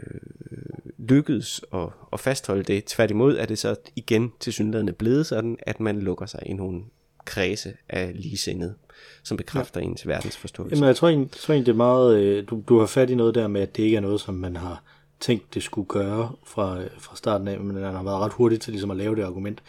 [0.98, 2.86] lykkedes at, at fastholde det.
[2.86, 6.84] Tværtimod er det så igen til synligheden blevet sådan, at man lukker sig i nogle
[7.26, 8.76] kredse af ligesindede,
[9.24, 9.86] som bekræfter ja.
[9.86, 10.76] ens verdensforståelse.
[10.76, 13.16] Jamen, jeg tror egentlig, tror egentlig det er meget, øh, du, du har fat i
[13.16, 14.84] noget der med, at det ikke er noget, som man har
[15.20, 18.72] tænkt, det skulle gøre fra, fra starten af, men man har været ret hurtig til
[18.72, 19.64] ligesom at lave det argument.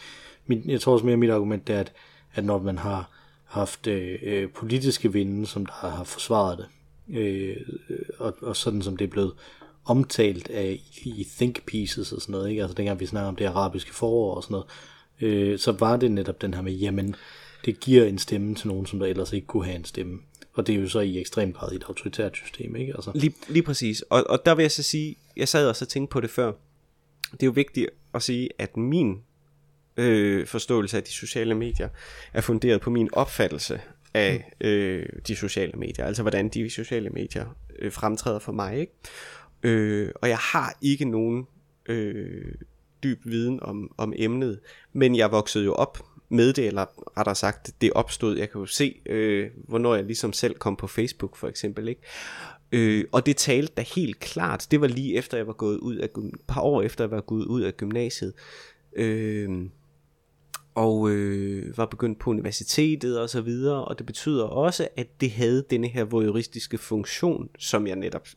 [0.45, 1.91] Min, jeg tror også mere, at mit argument er, at,
[2.33, 3.09] at når man har
[3.45, 6.67] haft øh, øh, politiske vinde, som der har forsvaret det,
[7.17, 7.57] øh,
[8.19, 9.33] og, og sådan som det er blevet
[9.85, 12.61] omtalt af i think pieces og sådan noget, ikke?
[12.61, 14.67] altså dengang vi snakker om det arabiske forår og sådan noget,
[15.21, 17.15] øh, så var det netop den her med, jamen,
[17.65, 20.19] det giver en stemme til nogen, som der ellers ikke kunne have en stemme.
[20.53, 22.93] Og det er jo så i ekstrem grad i et autoritært system, ikke?
[22.95, 23.11] Altså.
[23.15, 24.01] Lige, lige præcis.
[24.01, 26.51] Og, og der vil jeg så sige, jeg sad også og tænkte på det før,
[27.31, 29.21] det er jo vigtigt at sige, at min
[29.97, 31.89] øh, forståelse af de sociale medier
[32.33, 33.81] er funderet på min opfattelse
[34.13, 37.45] af øh, de sociale medier, altså hvordan de sociale medier
[37.79, 38.79] øh, fremtræder for mig.
[38.79, 38.93] Ikke?
[39.63, 41.47] Øh, og jeg har ikke nogen
[41.85, 42.55] øh,
[43.03, 44.59] dyb viden om, om emnet,
[44.93, 46.85] men jeg voksede jo op med det, eller
[47.17, 50.87] rettere sagt, det opstod, jeg kan jo se, øh, hvornår jeg ligesom selv kom på
[50.87, 52.01] Facebook for eksempel, ikke?
[52.71, 55.95] Øh, og det talte da helt klart, det var lige efter jeg var gået ud
[55.95, 58.33] af, et par år efter jeg var gået ud af gymnasiet,
[58.95, 59.49] øh,
[60.75, 65.31] og øh, var begyndt på universitetet og så videre, og det betyder også, at det
[65.31, 68.27] havde denne her voyeuristiske funktion, som jeg netop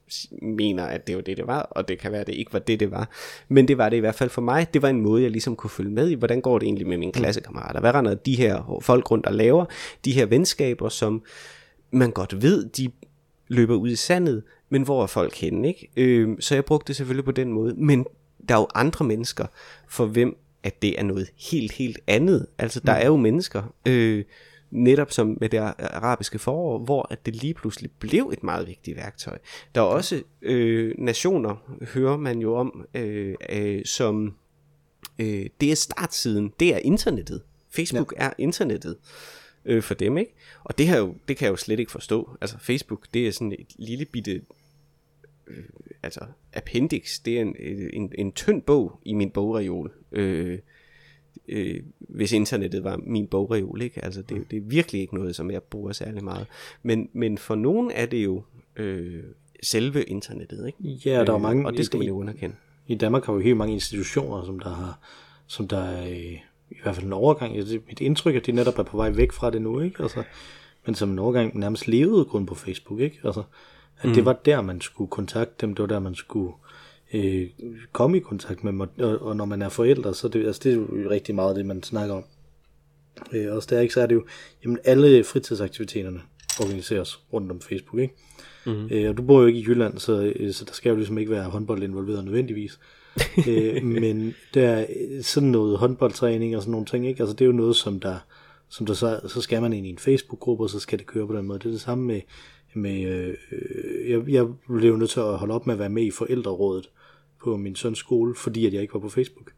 [0.43, 2.59] mener, at det var det, det var, og det kan være, at det ikke var
[2.59, 3.11] det, det var,
[3.49, 5.57] men det var det i hvert fald for mig, det var en måde, jeg ligesom
[5.57, 7.21] kunne følge med i, hvordan går det egentlig med mine mm.
[7.21, 9.65] klassekammerater, hvad render de her folk rundt og laver,
[10.05, 11.23] de her venskaber, som
[11.91, 12.91] man godt ved, de
[13.49, 15.89] løber ud i sandet, men hvor er folk henne, ikke?
[15.97, 18.07] Øh, så jeg brugte det selvfølgelig på den måde, men
[18.49, 19.47] der er jo andre mennesker,
[19.89, 20.37] for hvem
[20.67, 22.47] at det er noget helt, helt andet.
[22.59, 23.03] Altså, der mm.
[23.03, 24.25] er jo mennesker, øh,
[24.71, 28.97] netop som med det arabiske forår, hvor at det lige pludselig blev et meget vigtigt
[28.97, 29.39] værktøj.
[29.75, 34.35] Der er også øh, nationer, hører man jo om, øh, øh, som
[35.19, 37.43] øh, det er startsiden, det er internettet.
[37.71, 38.27] Facebook ja.
[38.27, 38.97] er internettet
[39.65, 40.35] øh, for dem, ikke?
[40.65, 42.37] Og det, her jo, det kan jeg jo slet ikke forstå.
[42.41, 44.43] Altså Facebook, det er sådan et lille bitte
[45.47, 45.65] øh,
[46.03, 46.21] altså
[46.55, 47.57] appendix, det er en,
[47.93, 49.93] en, en tynd bog i min bogreol.
[50.13, 50.59] Øh,
[51.49, 54.05] øh, hvis internettet var min bogreol, ikke?
[54.05, 56.47] Altså det, det er virkelig ikke noget, som jeg bruger særlig meget.
[56.83, 58.43] Men, men for nogen er det jo
[58.77, 59.25] øh,
[59.63, 61.09] selve internettet, ikke?
[61.09, 61.67] Ja, der er øh, mange...
[61.67, 62.57] Og det skal man jo underkende.
[62.87, 65.01] I Danmark har vi helt mange institutioner, som der har,
[65.47, 66.07] som der er
[66.71, 67.57] i hvert fald en overgang.
[67.89, 70.03] Mit indtryk er, at de netop er på vej væk fra det nu, ikke?
[70.03, 70.23] Altså,
[70.87, 73.19] men som en overgang nærmest levede kun på Facebook, ikke?
[73.25, 73.43] Altså,
[74.01, 74.15] at mm.
[74.15, 76.53] det var der, man skulle kontakte dem, det var der, man skulle
[77.15, 77.47] øh,
[77.93, 80.73] komme i kontakt med dem, og, og når man er forældre, så det, altså, det
[80.73, 82.25] er jo rigtig meget det, man snakker om.
[83.33, 84.25] Øh, også der, ikke, så er det jo,
[84.65, 86.21] jamen alle fritidsaktiviteterne
[86.61, 88.15] organiseres rundt om Facebook, ikke?
[88.67, 88.89] Mm-hmm.
[88.91, 91.19] Øh, og du bor jo ikke i Jylland, så, øh, så der skal jo ligesom
[91.19, 92.79] ikke være håndbold involveret nødvendigvis.
[93.49, 94.87] øh, men der er
[95.23, 97.21] sådan noget håndboldtræning og sådan nogle ting, ikke?
[97.21, 98.17] Altså det er jo noget, som der,
[98.69, 101.27] som der så, så skal man ind i en Facebook-gruppe, og så skal det køre
[101.27, 101.59] på den måde.
[101.59, 102.21] Det er det samme med,
[102.77, 106.11] med øh, jeg, jeg blev nødt til at holde op med at være med i
[106.11, 106.91] forældrerådet
[107.45, 109.53] på min søns skole, fordi at jeg ikke var på Facebook.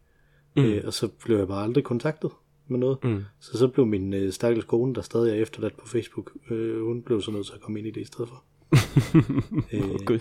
[0.56, 0.62] Mm.
[0.62, 2.30] Øh, og så blev jeg bare aldrig kontaktet
[2.68, 2.98] med noget.
[3.04, 3.24] Mm.
[3.40, 7.02] Så så blev min øh, stakkels kone, der stadig er efterladt på Facebook, øh, hun
[7.02, 8.44] blev så nødt til at komme ind i det i stedet for.
[9.72, 10.20] øh, og,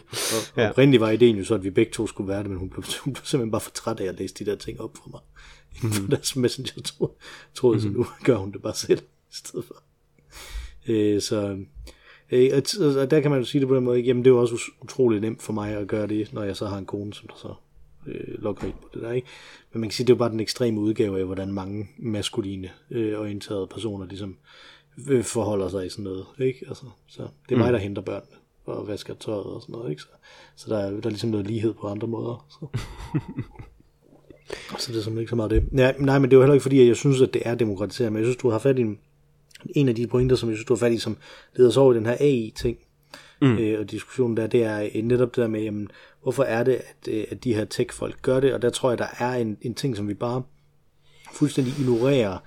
[0.56, 0.70] og ja.
[0.70, 2.84] oprindeligt var ideen jo så, at vi begge to skulle være det, men hun blev,
[3.04, 5.22] hun blev simpelthen bare for træt af at læse de der ting op for mig.
[5.84, 5.90] Mm.
[5.90, 7.14] på deres messenger troede,
[7.54, 7.82] troede mm.
[7.82, 9.00] så nu gør hun det bare selv
[9.32, 9.84] i stedet for.
[10.88, 11.58] Øh, så
[12.32, 12.62] Øh,
[12.98, 14.72] og der kan man jo sige det på den måde, jamen det er jo også
[14.82, 17.36] utroligt nemt for mig at gøre det, når jeg så har en kone, som der
[17.36, 17.54] så
[18.08, 19.28] øh, logger ind på det der, ikke?
[19.74, 22.70] Men man kan sige, det er jo bare den ekstreme udgave af, hvordan mange maskuline
[22.92, 24.38] øh, orienterede personer ligesom
[25.10, 26.66] øh, forholder sig i sådan noget, ikke?
[26.68, 27.62] Altså, så det er mm.
[27.62, 28.36] mig, der henter børnene
[28.66, 30.02] og vasker tøjet og sådan noget, ikke?
[30.02, 30.08] Så,
[30.56, 32.46] så der, er, der er ligesom noget lighed på andre måder.
[32.50, 32.80] Så.
[34.80, 35.64] så det er simpelthen ikke så meget det.
[35.78, 37.56] Ja, nej, men det er jo heller ikke fordi, at jeg synes, at det er
[37.56, 39.00] demokratiseret, men jeg synes, du har fat i en
[39.76, 41.18] en af de pointer, som jeg synes, du har fat i, som
[41.56, 42.78] leder sig over i den her AI-ting,
[43.42, 43.58] mm.
[43.58, 45.88] øh, og diskussionen der, det er øh, netop det der med, jamen,
[46.24, 48.98] hvorfor er det, at, øh, at de her tech-folk gør det, og der tror jeg,
[48.98, 50.44] der er en, en ting, som vi bare
[51.34, 52.38] fuldstændig ignorerer,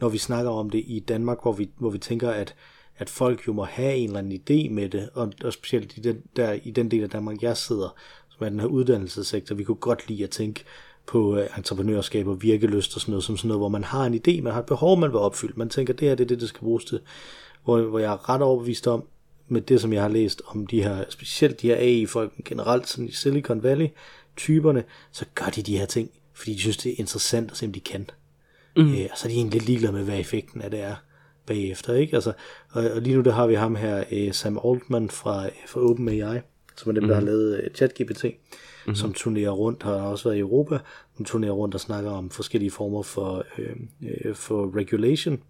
[0.00, 2.54] når vi snakker om det i Danmark, hvor vi, hvor vi tænker, at,
[2.96, 6.00] at folk jo må have en eller anden idé med det, og, og specielt i
[6.00, 7.94] den, der, i den del af Danmark, jeg sidder,
[8.28, 10.64] som er den her uddannelsessektor, vi kunne godt lide at tænke,
[11.08, 14.14] på øh, entreprenørskab og virkelyst og sådan noget, som sådan noget, hvor man har en
[14.14, 15.52] idé, man har et behov, man vil opfylde.
[15.56, 17.00] Man tænker, det her det er det, det skal bruges til.
[17.64, 19.04] Hvor, hvor jeg er ret overbevist om,
[19.48, 23.08] med det, som jeg har læst om de her, specielt de her AI-folk generelt, sådan
[23.08, 23.86] i Silicon Valley,
[24.36, 27.66] typerne, så gør de de her ting, fordi de synes, det er interessant at se,
[27.66, 28.10] om de kan.
[28.76, 28.92] Mm.
[28.92, 30.94] Øh, og så er de egentlig lidt ligeglade med, hvad effekten af det er
[31.46, 32.14] bagefter, ikke?
[32.14, 32.32] Altså,
[32.70, 36.40] og, og lige nu der har vi ham her, øh, Sam Altman fra, fra OpenAI,
[36.76, 37.08] som er dem, mm.
[37.08, 38.24] der har lavet øh, ChatGPT,
[38.86, 38.94] mm.
[38.94, 40.78] som turnerer rundt, har også været i Europa,
[41.16, 45.42] som turnerer rundt og snakker om forskellige former for, øh, øh, for regulation,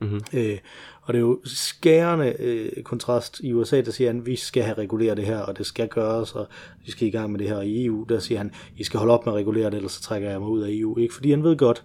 [0.00, 0.20] Mm-hmm.
[0.32, 0.58] Øh,
[1.02, 4.78] og det er jo skærende øh, kontrast i USA, der siger han, vi skal have
[4.78, 6.46] reguleret det her, og det skal gøres, og
[6.84, 8.06] vi skal i gang med det her i EU.
[8.08, 10.40] Der siger han, I skal holde op med at regulere det, ellers så trækker jeg
[10.40, 10.98] mig ud af EU.
[10.98, 11.14] Ikke?
[11.14, 11.84] Fordi han ved godt,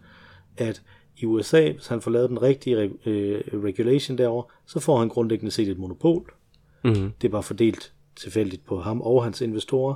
[0.57, 0.81] at
[1.17, 5.51] i USA, hvis han får lavet den rigtige øh, regulation derover, så får han grundlæggende
[5.51, 6.33] set et monopol.
[6.83, 7.11] Mm-hmm.
[7.21, 9.95] Det er bare fordelt tilfældigt på ham og hans investorer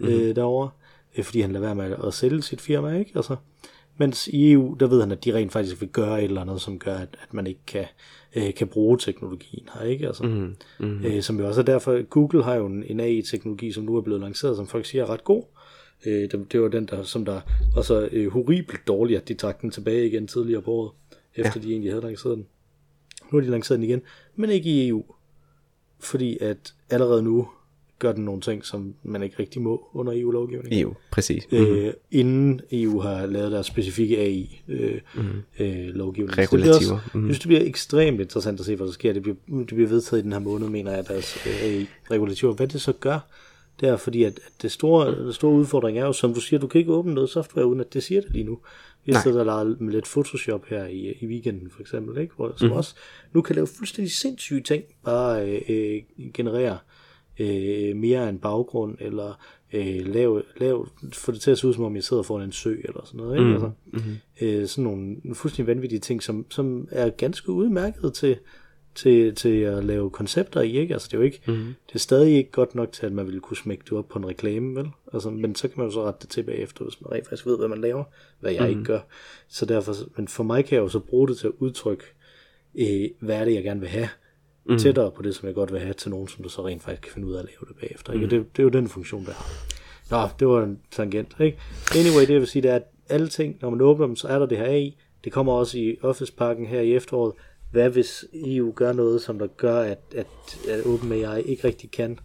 [0.00, 0.34] øh, mm-hmm.
[0.34, 0.70] derovre,
[1.18, 3.12] øh, fordi han lader være med at sælge sit firma, ikke?
[3.14, 3.36] Altså,
[3.96, 6.60] mens i EU, der ved han, at de rent faktisk vil gøre et eller andet,
[6.60, 7.84] som gør, at, at man ikke kan,
[8.36, 10.06] øh, kan bruge teknologien her, ikke?
[10.06, 11.04] Altså, mm, mm.
[11.04, 14.00] Øh, som jo også er derfor, Google har jo en, en AI-teknologi, som nu er
[14.00, 15.42] blevet lanceret, som folk siger er ret god.
[16.06, 17.40] Øh, det, det var den, der, som der
[17.74, 20.92] var så øh, horribelt dårligt, at de trak den tilbage igen tidligere på året,
[21.34, 21.66] efter ja.
[21.66, 22.46] de egentlig havde lanceret den.
[23.32, 24.02] Nu har de lanceret den igen,
[24.36, 25.04] men ikke i EU.
[26.00, 27.48] Fordi at allerede nu
[28.04, 30.80] gør den nogle ting, som man ikke rigtig må under EU-lovgivningen.
[30.80, 31.46] EU, præcis.
[31.52, 31.58] Mm.
[31.58, 35.44] Øh, inden EU har lavet deres specifikke AI-lovgivning.
[35.58, 35.98] Øh, mm.
[35.98, 36.38] lovgivning.
[36.38, 36.98] Regulativer.
[37.14, 37.20] Mm.
[37.20, 39.12] Jeg synes, det bliver ekstremt interessant at se, hvad der sker.
[39.12, 42.52] Det bliver, det bliver vedtaget i den her måned, mener jeg, deres øh, AI-regulativer.
[42.52, 43.18] Hvad det så gør,
[43.80, 46.66] det er fordi, at, det store, det store udfordring er jo, som du siger, du
[46.66, 48.58] kan ikke åbne noget software, uden at det siger det lige nu.
[49.04, 52.34] Vi har siddet og lavet med lidt Photoshop her i, i weekenden, for eksempel, ikke?
[52.36, 52.76] Hvor, som mm.
[52.76, 52.94] også
[53.32, 56.02] nu kan lave fuldstændig sindssyge ting, bare øh, øh,
[56.34, 56.78] generere øh,
[57.96, 59.40] mere en baggrund, eller
[59.72, 62.52] øh, lave, lave, få det til at se ud, som om jeg sidder foran en
[62.52, 63.38] sø, eller sådan noget.
[63.38, 63.46] Ikke?
[63.48, 63.52] Mm.
[63.52, 64.16] Altså, mm-hmm.
[64.40, 68.36] øh, sådan nogle fuldstændig vanvittige ting, som, som er ganske udmærket til,
[68.94, 70.94] til, til at lave koncepter i, ikke?
[70.94, 71.74] Altså det er jo ikke, mm-hmm.
[71.88, 74.18] det er stadig ikke godt nok til, at man ville kunne smække det op på
[74.18, 74.90] en reklame, vel?
[75.12, 77.46] Altså, men så kan man jo så rette det til bagefter, hvis man rent faktisk
[77.46, 78.04] ved, hvad man laver,
[78.40, 78.78] hvad jeg mm-hmm.
[78.78, 79.00] ikke gør.
[79.48, 82.04] Så derfor, men for mig kan jeg jo så bruge det til at udtrykke,
[82.74, 84.08] øh, hvad er det, jeg gerne vil have,
[84.66, 84.78] mm.
[84.78, 87.02] tættere på det, som jeg godt vil have til nogen, som du så rent faktisk
[87.02, 88.12] kan finde ud af at lave det bagefter.
[88.12, 88.24] Ikke?
[88.24, 88.30] Mm.
[88.30, 89.46] det, det er jo den funktion, der har.
[90.10, 91.36] Nå, det var en tangent.
[91.40, 91.58] Ikke?
[91.94, 94.28] Anyway, det jeg vil sige, det er, at alle ting, når man åbner dem, så
[94.28, 94.96] er der det her i.
[95.24, 97.32] Det kommer også i Office-pakken her i efteråret.
[97.70, 100.26] Hvad hvis EU gør noget, som der gør, at, at,
[100.68, 102.18] at OpenAI ikke rigtig kan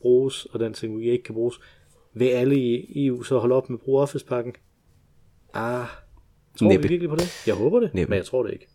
[0.00, 1.60] bruges, og den teknologi ikke kan bruges?
[2.14, 4.54] Vil alle i EU så holde op med at bruge Office-pakken?
[5.54, 5.86] Ah,
[6.58, 6.82] tror Næppe.
[6.82, 7.46] vi virkelig på det?
[7.46, 8.10] Jeg håber det, Næppe.
[8.10, 8.66] men jeg tror det ikke.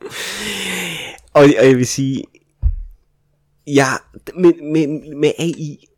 [1.34, 2.24] og, og jeg vil sige,
[3.66, 3.86] ja,
[4.34, 5.88] med, med, med AI,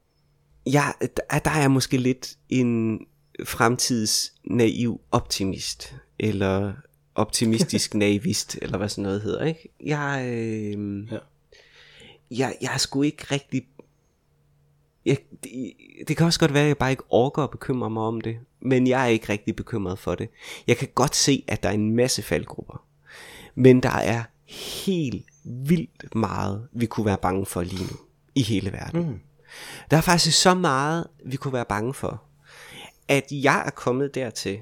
[0.66, 3.01] ja, der, der er jeg måske lidt en
[3.45, 6.73] fremtidsnaiv optimist, eller
[7.14, 9.68] optimistisk naivist, eller hvad sådan noget hedder, ikke?
[9.85, 11.18] Jeg, øh, ja.
[12.31, 13.66] jeg, jeg er sgu ikke rigtig...
[15.05, 15.73] Jeg, det,
[16.09, 18.38] det kan også godt være, at jeg bare ikke orker at bekymre mig om det,
[18.61, 20.29] men jeg er ikke rigtig bekymret for det.
[20.66, 22.85] Jeg kan godt se, at der er en masse faldgrupper,
[23.55, 27.97] men der er helt vildt meget, vi kunne være bange for lige nu
[28.35, 29.09] i hele verden.
[29.09, 29.19] Mm.
[29.91, 32.23] Der er faktisk så meget, vi kunne være bange for,
[33.09, 34.59] at jeg er kommet dertil,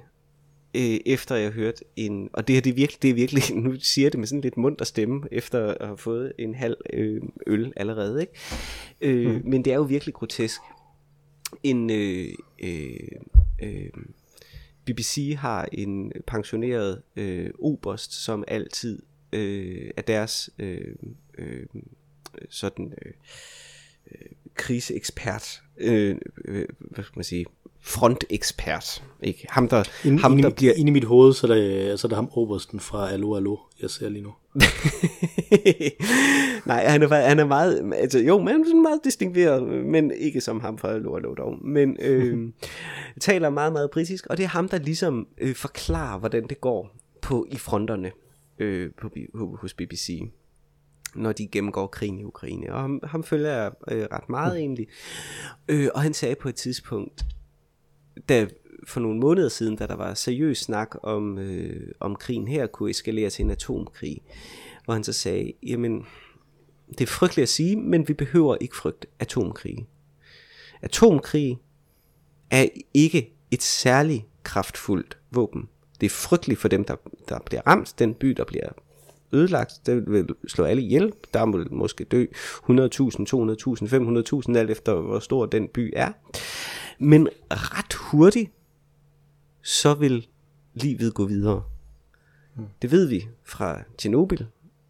[0.74, 3.74] øh, efter jeg hørt en, og det, her, det, er virkelig, det er virkelig, nu
[3.80, 7.22] siger jeg det med sådan lidt munter stemme, efter at have fået en halv øh,
[7.46, 8.32] øl allerede, ikke?
[9.00, 9.42] Øh, mm.
[9.44, 10.60] men det er jo virkelig grotesk.
[11.62, 12.90] En øh, øh,
[13.62, 13.90] øh,
[14.84, 20.94] BBC har en pensioneret øh, oberst, som altid øh, af deres øh,
[21.38, 21.66] øh,
[22.48, 23.12] sådan øh,
[24.10, 27.46] øh, kriseekspert, øh, øh, hvad skal man sige,
[27.80, 29.46] frontekspert, ikke?
[29.50, 30.72] Ham der, ind, ham, ind, der bliver...
[30.72, 33.56] Ind i mit hoved, så er det, så er det ham obersten fra Allo Allo,
[33.82, 34.32] jeg ser lige nu.
[36.66, 40.60] Nej, han er, han er meget, altså jo, men sådan meget distingueret, men ikke som
[40.60, 42.52] ham fra Allo Allo dog, men øh,
[43.20, 46.96] taler meget, meget britisk, og det er ham, der ligesom øh, forklarer, hvordan det går
[47.22, 48.10] på i fronterne
[48.60, 49.10] øh, på,
[49.60, 50.30] hos BBC
[51.14, 52.72] når de gennemgår krigen i Ukraine.
[52.72, 54.58] Og ham, ham følger jeg øh, ret meget mm.
[54.58, 54.88] egentlig.
[55.68, 57.24] Øh, og han sagde på et tidspunkt,
[58.28, 58.46] da
[58.86, 62.90] for nogle måneder siden, da der var seriøs snak om, øh, om krigen her kunne
[62.90, 64.22] eskalere til en atomkrig,
[64.84, 66.06] hvor han så sagde, jamen,
[66.88, 69.88] det er frygteligt at sige, men vi behøver ikke frygte atomkrig.
[70.82, 71.58] Atomkrig
[72.50, 75.68] er ikke et særligt kraftfuldt våben.
[76.00, 76.96] Det er frygteligt for dem, der,
[77.28, 77.94] der bliver ramt.
[77.98, 78.68] Den by, der bliver
[79.32, 81.12] ødelagt, det vil slå alle ihjel.
[81.34, 82.74] Der må måske dø 100.000, 200.000,
[84.52, 86.12] 500.000, alt efter hvor stor den by er.
[86.98, 88.50] Men ret hurtigt,
[89.62, 90.26] så vil
[90.74, 91.62] livet gå videre.
[92.82, 94.44] Det ved vi fra Tjernobyl,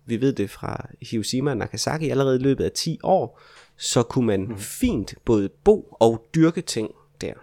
[0.07, 3.41] vi ved det fra Hiroshima og Nagasaki, allerede i løbet af 10 år,
[3.77, 4.59] så kunne man mm.
[4.59, 7.35] fint både bo og dyrke ting der.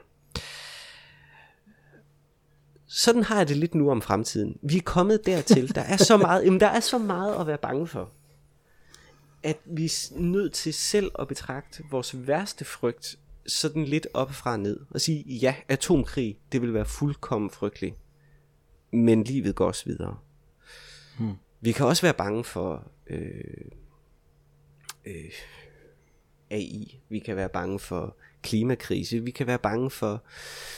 [2.88, 4.58] Sådan har jeg det lidt nu om fremtiden.
[4.62, 5.76] Vi er kommet dertil.
[5.76, 8.12] Der er så meget, jamen der er så meget at være bange for.
[9.44, 14.58] At vi er nødt til selv at betragte vores værste frygt sådan lidt op fra
[14.58, 14.80] ned.
[14.90, 17.96] Og sige, ja, atomkrig, det vil være fuldkommen frygteligt.
[18.92, 20.18] Men livet går også videre.
[21.20, 21.34] Hmm.
[21.62, 23.32] Vi kan også være bange for øh,
[25.06, 25.32] øh,
[26.50, 27.00] AI.
[27.10, 28.18] Vi kan være bange for
[28.48, 29.20] klimakrise.
[29.20, 30.24] Vi kan være bange for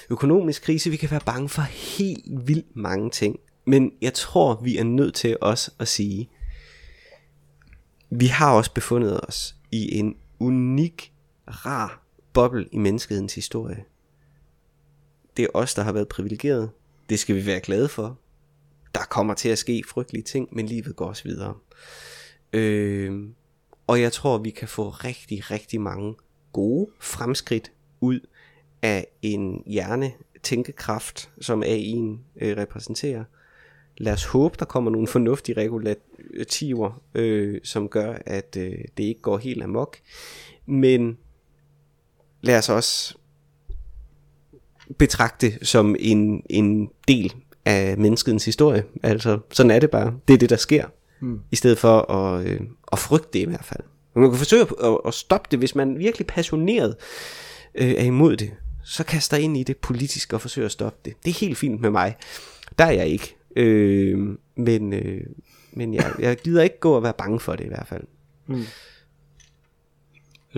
[0.10, 0.90] økonomisk krise.
[0.90, 3.40] Vi kan være bange for helt vildt mange ting.
[3.66, 6.30] Men jeg tror, vi er nødt til også at sige,
[8.10, 11.14] vi har også befundet os i en unik,
[11.48, 13.84] rar boble i menneskehedens historie.
[15.38, 16.70] Det er os, der har været privilegeret.
[17.10, 18.20] Det skal vi være glade for
[18.96, 21.54] der kommer til at ske frygtelige ting, men livet går også videre.
[22.54, 23.30] Øh,
[23.88, 26.16] og jeg tror, vi kan få rigtig, rigtig mange
[26.54, 28.20] gode fremskridt ud
[28.82, 30.12] af en hjerne
[30.44, 33.24] tænkekraft, som AI'en øh, repræsenterer.
[33.98, 39.22] Lad os håbe, der kommer nogle fornuftige regulativer, øh, som gør, at øh, det ikke
[39.22, 39.98] går helt amok.
[40.66, 41.18] Men
[42.42, 43.18] lad os også
[44.98, 47.36] betragte som en, en del
[47.66, 48.84] af menneskets historie.
[49.04, 50.14] Altså, sådan er det bare.
[50.28, 50.86] Det er det, der sker.
[51.20, 51.40] Mm.
[51.52, 53.84] I stedet for at, øh, at frygte det i hvert fald.
[54.16, 56.96] Man kan forsøge at, at stoppe det, hvis man virkelig passioneret
[57.76, 58.52] øh, er imod det.
[58.84, 61.14] Så kaster ind i det politisk og forsøger at stoppe det.
[61.26, 62.18] Det er helt fint med mig.
[62.80, 63.36] Der er jeg ikke.
[63.56, 65.22] Øh, men øh,
[65.72, 68.04] men jeg, jeg gider ikke gå og være bange for det i hvert fald.
[68.48, 68.56] Mm.
[68.56, 68.66] Jeg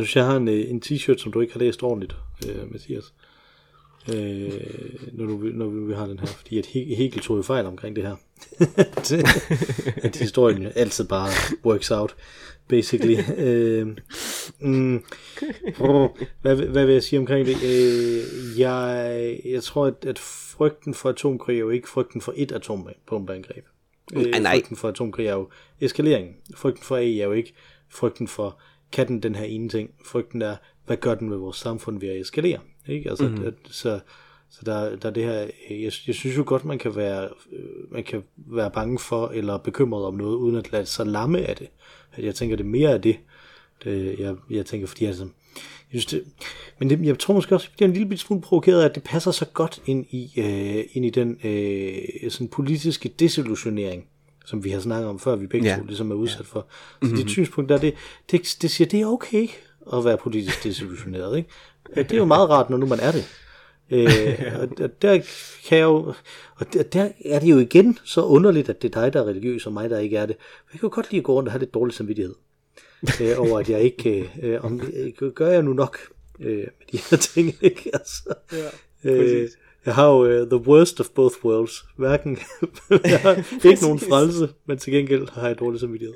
[0.06, 2.16] synes, jeg har en, øh, en t-shirt, som du ikke har læst ordentligt,
[2.48, 3.14] øh, Mathias
[4.10, 4.52] øh,
[5.14, 8.04] når, du, når vi har den her, fordi at Hegel tog jo fejl omkring det
[8.04, 8.16] her.
[10.06, 11.30] at historien altid bare
[11.66, 12.16] works out,
[12.72, 13.18] basically.
[13.48, 13.88] øh,
[14.60, 15.04] mm,
[16.42, 17.56] hvad, hvad vil jeg sige omkring det?
[17.56, 22.52] Øh, jeg, jeg tror, at, at frygten for atomkrig er jo ikke frygten for et
[22.52, 23.66] atombombeangreb.
[24.14, 24.56] Øh, nej.
[24.56, 25.50] Frygten for atomkrig er jo
[25.82, 26.36] eskalering.
[26.56, 27.54] Frygten for A er jo ikke
[27.90, 28.60] frygten for,
[28.92, 29.90] kan den den her ene ting?
[30.06, 30.56] Frygten er,
[30.86, 32.60] hvad gør den ved vores samfund ved at eskalere?
[32.88, 33.10] Ikke?
[33.10, 33.46] Altså, mm-hmm.
[33.46, 34.00] at, så,
[34.52, 35.34] så der, der er det her,
[35.70, 39.58] jeg, jeg synes jo godt, man kan være, øh, man kan være bange for, eller
[39.58, 41.68] bekymret om noget, uden at lade sig lamme af det.
[42.18, 43.18] Jeg tænker, det er mere af det,
[43.84, 45.24] det jeg, jeg tænker, fordi altså,
[45.94, 46.24] jeg synes det,
[46.80, 49.04] men det, jeg tror måske også, at jeg er en lille smule provokeret, at det
[49.04, 54.06] passer så godt ind i, øh, ind i den øh, sådan politiske desillusionering,
[54.46, 55.78] som vi har snakket om før, vi begge ja.
[55.78, 56.60] to ligesom er udsat for.
[56.60, 57.18] Så mm-hmm.
[57.18, 57.94] det synspunkt der, det,
[58.32, 59.48] det, det siger, det er okay
[59.94, 61.50] at være politisk desillusioneret, ikke?
[61.96, 63.26] Det er jo meget rart, når nu man er det.
[63.92, 64.42] Øh,
[64.80, 65.22] og der
[65.68, 66.14] kan jeg jo,
[66.56, 69.28] og der, der er det jo igen så underligt, at det er dig, der er
[69.28, 70.36] religiøs, og mig, der ikke er det.
[70.74, 72.36] Jeg kan jo godt lide at gå rundt og have lidt dårlig samvittighed
[73.22, 75.98] øh, over, at jeg ikke, øh, om, øh, gør jeg nu nok
[76.40, 77.90] øh, med de her ting, ikke?
[77.94, 78.34] Altså,
[79.04, 79.50] ja, øh,
[79.86, 81.86] jeg har jo uh, the worst of both worlds.
[81.98, 82.38] Hverken,
[83.04, 86.14] jeg har ikke nogen frelse, men til gengæld har jeg dårlig samvittighed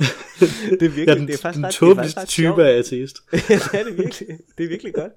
[0.00, 2.78] det er virkelig, ja, den, det er faktisk den ret, det er faktisk type af
[2.78, 3.22] ateist.
[3.32, 4.38] ja, det er det virkelig.
[4.58, 5.12] Det er virkelig godt.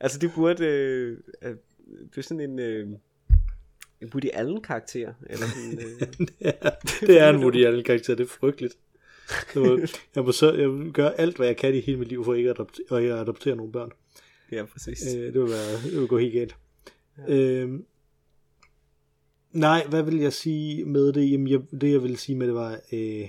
[0.00, 1.54] Altså det burde, øh, øh
[2.10, 2.88] det er sådan en, øh,
[4.00, 5.12] en Woody Allen karakter.
[5.26, 6.28] Eller sådan, øh.
[6.40, 6.52] ja,
[7.06, 8.78] det er en Woody Allen karakter, det er frygteligt.
[10.14, 12.50] jeg, må så, jeg gøre alt, hvad jeg kan i hele mit liv, for ikke
[12.50, 13.90] at adoptere, at adoptere nogle børn.
[14.52, 15.14] Ja, præcis.
[15.14, 16.56] Øh, det, vil være, det vil gå helt galt.
[17.18, 17.34] Ja.
[17.34, 17.84] Øhm,
[19.52, 21.30] nej, hvad vil jeg sige med det?
[21.30, 23.28] Jamen, jeg, det jeg vil sige med det var, øh,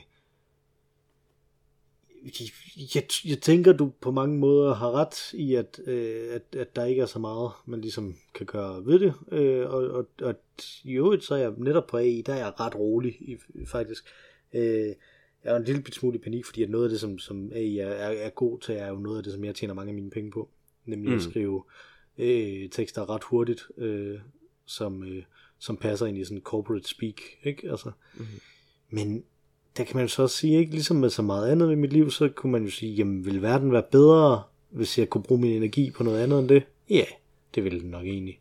[2.96, 6.86] jeg, jeg tænker, du på mange måder har ret i, at, øh, at, at der
[6.86, 9.14] ikke er så meget, man ligesom kan gøre ved det.
[9.32, 10.36] Øh, og, og, og
[10.84, 14.06] i øvrigt, så er jeg netop på AI, der er jeg ret rolig i, faktisk.
[14.54, 14.96] Øh,
[15.44, 17.78] jeg er en lille smule i panik, fordi at noget af det, som, som AI
[17.78, 19.96] er, er, er god til, er jo noget af det, som jeg tjener mange af
[19.96, 20.50] mine penge på.
[20.86, 21.18] Nemlig mm.
[21.18, 21.64] at skrive
[22.18, 24.20] øh, tekster ret hurtigt, øh,
[24.66, 25.24] som, øh,
[25.60, 27.22] som passer ind i sådan corporate speak.
[27.44, 27.72] Ikke?
[27.72, 28.26] Altså, mm.
[28.90, 29.24] Men
[29.78, 31.94] der kan man jo så også sige, ikke ligesom med så meget andet i mit
[31.94, 35.42] liv, så kunne man jo sige, jamen vil verden være bedre, hvis jeg kunne bruge
[35.42, 36.64] min energi på noget andet end det?
[36.90, 37.06] Ja,
[37.56, 38.40] det ville den nok egentlig.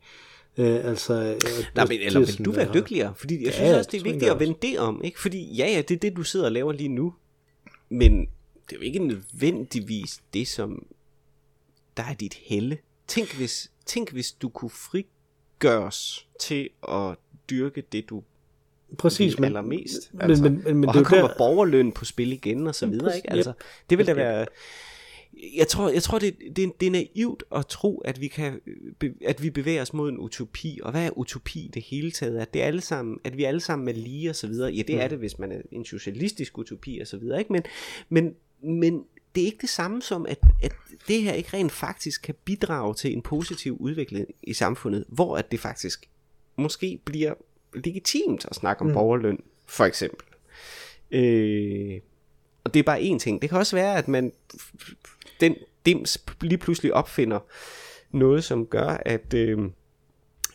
[0.58, 1.38] Øh, altså,
[1.74, 3.14] Nej, men, eller vil du være dygtigere?
[3.14, 5.04] Fordi jeg synes ja, også, det er vigtigt at vende det om.
[5.04, 5.20] Ikke?
[5.20, 7.14] Fordi ja, ja, det er det, du sidder og laver lige nu.
[7.88, 10.86] Men det er jo ikke nødvendigvis det, som
[11.96, 12.78] der er dit helle.
[13.06, 17.16] Tænk hvis, tænk, hvis du kunne frigøres til at
[17.50, 18.22] dyrke det, du
[18.98, 20.10] Præcis, men, allermest.
[20.20, 20.42] Altså.
[20.42, 21.34] Men, men, men, men og det kommer der...
[21.38, 23.16] borgerløn på spil igen og så videre.
[23.16, 23.30] Ikke?
[23.30, 23.52] Altså,
[23.90, 24.46] det vil da være...
[25.56, 28.60] jeg tror, jeg tror det, det, det er naivt at tro, at vi, kan,
[29.26, 30.80] at vi bevæger os mod en utopi.
[30.82, 32.38] Og hvad er utopi det hele taget?
[32.38, 34.70] At, det er alle sammen, at vi alle sammen er lige og så videre.
[34.70, 35.08] Ja, det er mm.
[35.08, 37.38] det, hvis man er en socialistisk utopi og så videre.
[37.38, 37.52] Ikke?
[37.52, 37.62] Men,
[38.08, 40.72] men, men det er ikke det samme som, at, at
[41.08, 45.50] det her ikke rent faktisk kan bidrage til en positiv udvikling i samfundet, hvor at
[45.50, 46.08] det faktisk
[46.56, 47.34] måske bliver
[47.74, 48.92] legitimt at snakke om mm.
[48.92, 50.26] borgerløn, for eksempel.
[51.10, 52.00] Øh,
[52.64, 53.42] og det er bare én ting.
[53.42, 54.32] Det kan også være, at man
[55.40, 55.56] den
[55.86, 57.38] dims lige pludselig opfinder
[58.10, 59.58] noget, som gør, at, øh,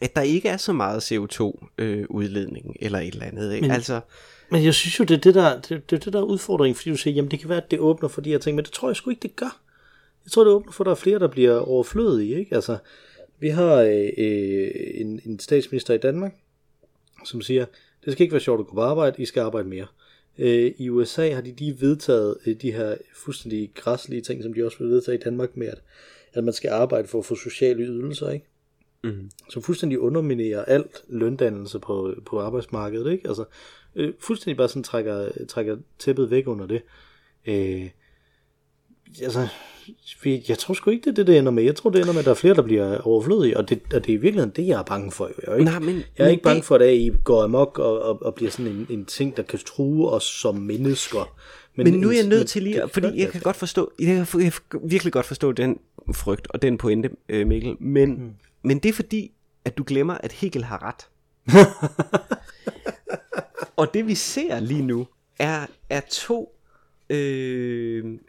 [0.02, 3.54] at der ikke er så meget CO2-udledning øh, eller et eller andet.
[3.54, 3.68] Ikke?
[3.68, 4.02] Men, altså,
[4.52, 6.90] men jeg synes jo, det er det, der, det, det, det der er udfordringen, fordi
[6.90, 8.74] du siger, jamen det kan være, at det åbner for de her ting, men det
[8.74, 9.62] tror jeg sgu ikke, det gør.
[10.26, 12.40] Jeg tror, det åbner for, at der er flere, der bliver overflødige.
[12.40, 12.56] Ikke?
[12.56, 12.78] Altså,
[13.40, 16.36] vi har øh, øh, en, en statsminister i Danmark,
[17.26, 17.66] som siger,
[18.06, 19.88] det skal ikke være sjovt at gå på arbejde, I skal arbejde mere.
[20.38, 24.66] Øh, I USA har de lige vedtaget øh, de her fuldstændig græslige ting, som de
[24.66, 25.82] også vil vedtage i Danmark med, at,
[26.34, 28.46] at man skal arbejde for at få sociale ydelser, ikke?
[29.04, 29.30] Mm.
[29.50, 33.28] Som fuldstændig underminerer alt løndannelse på, på arbejdsmarkedet, ikke?
[33.28, 33.46] Altså,
[33.96, 36.82] øh, fuldstændig bare sådan trækker, trækker tæppet væk under det.
[37.46, 37.90] Øh,
[39.24, 39.48] altså,
[40.26, 41.64] jeg tror sgu ikke, det er det, det ender med.
[41.64, 44.06] Jeg tror, det ender med, at der er flere, der bliver overflødige, og det, og
[44.06, 45.26] det er i virkeligheden det, jeg er bange for.
[45.26, 46.66] Jeg er ikke, Nej, men, jeg er ikke bange det...
[46.66, 49.60] for, at I går amok og, og, og bliver sådan en, en ting, der kan
[49.60, 51.36] true os som mennesker.
[51.76, 54.52] Men, men nu er jeg nødt til lige, fordi jeg kan godt forstå, jeg kan,
[54.84, 55.80] virkelig godt forstå den
[56.14, 58.32] frygt og den pointe, øh, Mikkel, men, hmm.
[58.64, 59.32] men det er fordi,
[59.66, 61.08] at du glemmer, at Hegel har ret.
[63.78, 65.08] og det vi ser lige nu,
[65.40, 66.55] er, er to
[67.10, 68.20] øh,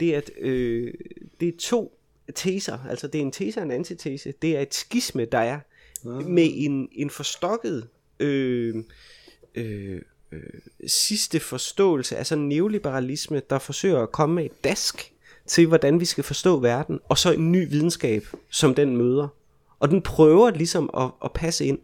[0.00, 0.94] det, er, øh,
[1.40, 1.98] det er to
[2.34, 4.34] teser, altså det er en tese og en antitese.
[4.42, 5.60] Det er et skisme, der er
[6.04, 6.10] ja.
[6.10, 7.88] med en, en forstokket
[8.20, 8.74] øh,
[9.54, 10.00] øh,
[10.32, 10.40] øh,
[10.86, 15.12] sidste forståelse sådan neoliberalisme, der forsøger at komme med et dask
[15.46, 19.28] til, hvordan vi skal forstå verden, og så en ny videnskab, som den møder.
[19.78, 21.78] Og den prøver ligesom at, at passe ind.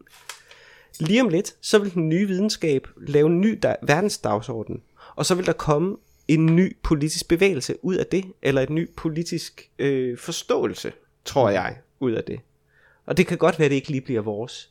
[1.00, 4.82] Lige om lidt, så vil den nye videnskab lave en ny da- verdensdagsorden,
[5.16, 5.96] og så vil der komme
[6.28, 10.92] en ny politisk bevægelse ud af det, eller en ny politisk øh, forståelse,
[11.24, 12.40] tror jeg, ud af det.
[13.06, 14.70] Og det kan godt være, at det ikke lige bliver vores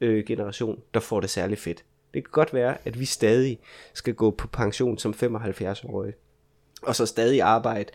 [0.00, 1.84] øh, generation, der får det særlig fedt.
[2.14, 3.58] Det kan godt være, at vi stadig
[3.94, 6.14] skal gå på pension som 75-årige,
[6.82, 7.90] og så stadig arbejde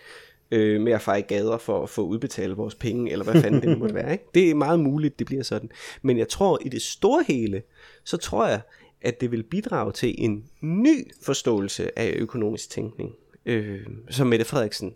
[0.52, 3.78] øh, med at fejre gader for at få udbetalt vores penge, eller hvad fanden det
[3.78, 4.12] måtte være.
[4.12, 4.26] Ikke?
[4.34, 5.70] Det er meget muligt, det bliver sådan.
[6.02, 7.62] Men jeg tror, i det store hele,
[8.04, 8.62] så tror jeg,
[9.02, 14.94] at det vil bidrage til en ny forståelse af økonomisk tænkning, øh, som Mette Frederiksen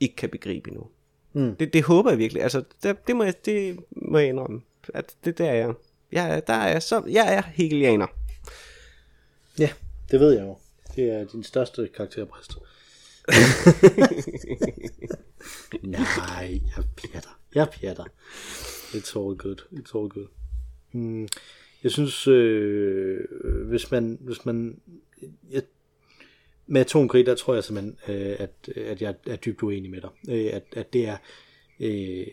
[0.00, 0.86] ikke kan begribe endnu.
[1.32, 1.56] Mm.
[1.56, 2.42] Det, det håber jeg virkelig.
[2.42, 4.60] Altså, det, det, må jeg, det må jeg indrømme.
[4.94, 5.74] At det der er jeg.
[6.12, 8.06] Jeg, der er, så, jeg er hegelianer.
[9.58, 9.70] Ja,
[10.10, 10.56] det ved jeg jo.
[10.96, 12.52] Det er din største karakterbrist.
[15.82, 17.38] Nej, jeg pjatter.
[17.54, 18.04] Jeg pjatter.
[18.94, 19.60] It's all good.
[19.72, 20.26] It's all good.
[20.92, 21.28] Mm.
[21.84, 23.20] Jeg synes, øh,
[23.68, 24.80] hvis man, hvis man
[25.50, 25.62] jeg,
[26.66, 30.10] med atomkrig, der tror jeg simpelthen, øh, at, at jeg er dybt uenig med dig.
[30.30, 31.16] Øh, at, at det er,
[31.80, 32.26] øh,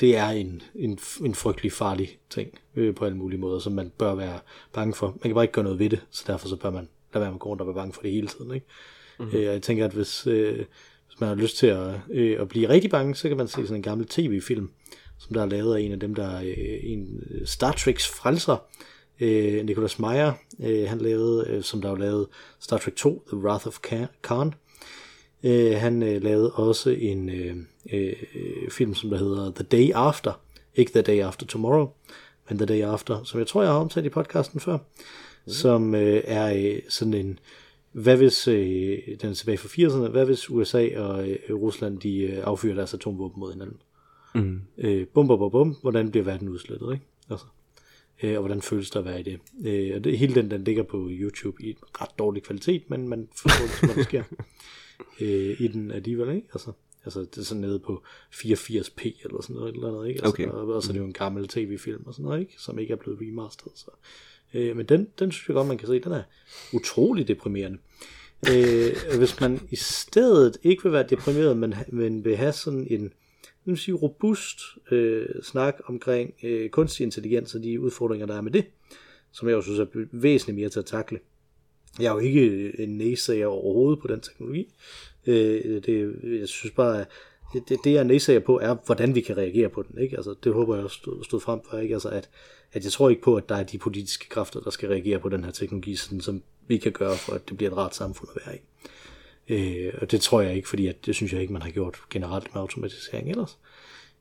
[0.00, 3.92] det, er en, en, en frygtelig farlig ting øh, på alle mulige måder, som man
[3.98, 4.38] bør være
[4.72, 5.06] bange for.
[5.06, 7.32] Man kan bare ikke gøre noget ved det, så derfor så bør man lade være
[7.32, 8.54] med at være bange for det hele tiden.
[8.54, 8.66] Ikke?
[9.18, 9.36] Mm-hmm.
[9.36, 10.64] Øh, jeg tænker, at hvis, øh,
[11.06, 13.62] hvis man har lyst til at, øh, at blive rigtig bange, så kan man se
[13.62, 14.70] sådan en gammel tv-film,
[15.24, 18.08] som der er lavet af en af dem, der er øh, en øh, Star Treks
[18.08, 18.56] frelser,
[19.20, 22.26] øh, Nicholas Meyer, øh, han lavede, øh, som der har lavet
[22.60, 23.78] Star Trek 2, The Wrath of
[24.22, 24.54] Khan.
[25.42, 27.56] Øh, han øh, lavede også en øh,
[27.92, 28.12] øh,
[28.70, 30.40] film, som der hedder The Day After.
[30.74, 31.88] Ikke The Day After Tomorrow,
[32.48, 34.76] men The Day After, som jeg tror, jeg har omtalt i podcasten før.
[34.76, 35.52] Mm.
[35.52, 37.38] Som øh, er øh, sådan en,
[37.92, 42.18] hvad hvis, øh, den er tilbage fra 80'erne, hvad hvis USA og øh, Rusland, de
[42.18, 43.76] øh, affyrer deres atomvåben mod hinanden?
[43.76, 43.93] Mm.
[44.78, 47.04] Øh, bum, bum, bum, bum, hvordan bliver verden udslettet, ikke?
[47.30, 47.46] Altså,
[48.22, 49.38] øh, og hvordan føles det at være i det?
[49.66, 53.28] Øh, og det, hele den, den ligger på YouTube i ret dårlig kvalitet, men man
[53.36, 54.24] forstår det, hvad der sker
[55.20, 56.48] øh, i den alligevel, ikke?
[56.52, 56.72] Altså,
[57.04, 60.24] altså det er sådan nede på 84p eller sådan noget, eller noget ikke?
[60.24, 60.46] Altså, okay.
[60.46, 62.54] og, og så er det jo en gammel tv-film og sådan noget, ikke?
[62.58, 63.90] Som ikke er blevet remasteret, så...
[64.54, 66.22] Øh, men den, den synes jeg godt, man kan se, den er
[66.72, 67.78] utrolig deprimerende.
[68.50, 73.12] øh, hvis man i stedet ikke vil være deprimeret, men, men vil have sådan en,
[73.72, 74.60] vil sige, robust
[74.90, 78.64] øh, snak omkring øh, kunstig intelligens og de udfordringer, der er med det,
[79.32, 81.18] som jeg også synes er væsentligt mere til at takle.
[81.98, 84.74] Jeg er jo ikke øh, en næsager overhovedet på den teknologi.
[85.26, 87.06] Øh, det, jeg synes bare, at
[87.68, 89.98] det, det jeg næsager på, er, hvordan vi kan reagere på den.
[89.98, 90.16] Ikke?
[90.16, 91.78] Altså, det håber jeg også stod, stod frem for.
[91.78, 91.94] Ikke?
[91.94, 92.30] Altså, at,
[92.72, 95.28] at jeg tror ikke på, at der er de politiske kræfter, der skal reagere på
[95.28, 98.30] den her teknologi, sådan som vi kan gøre for, at det bliver et rart samfund
[98.36, 98.60] at være i.
[99.48, 101.98] Øh, og det tror jeg ikke, fordi at, det synes jeg ikke, man har gjort
[102.10, 103.58] generelt med automatisering ellers.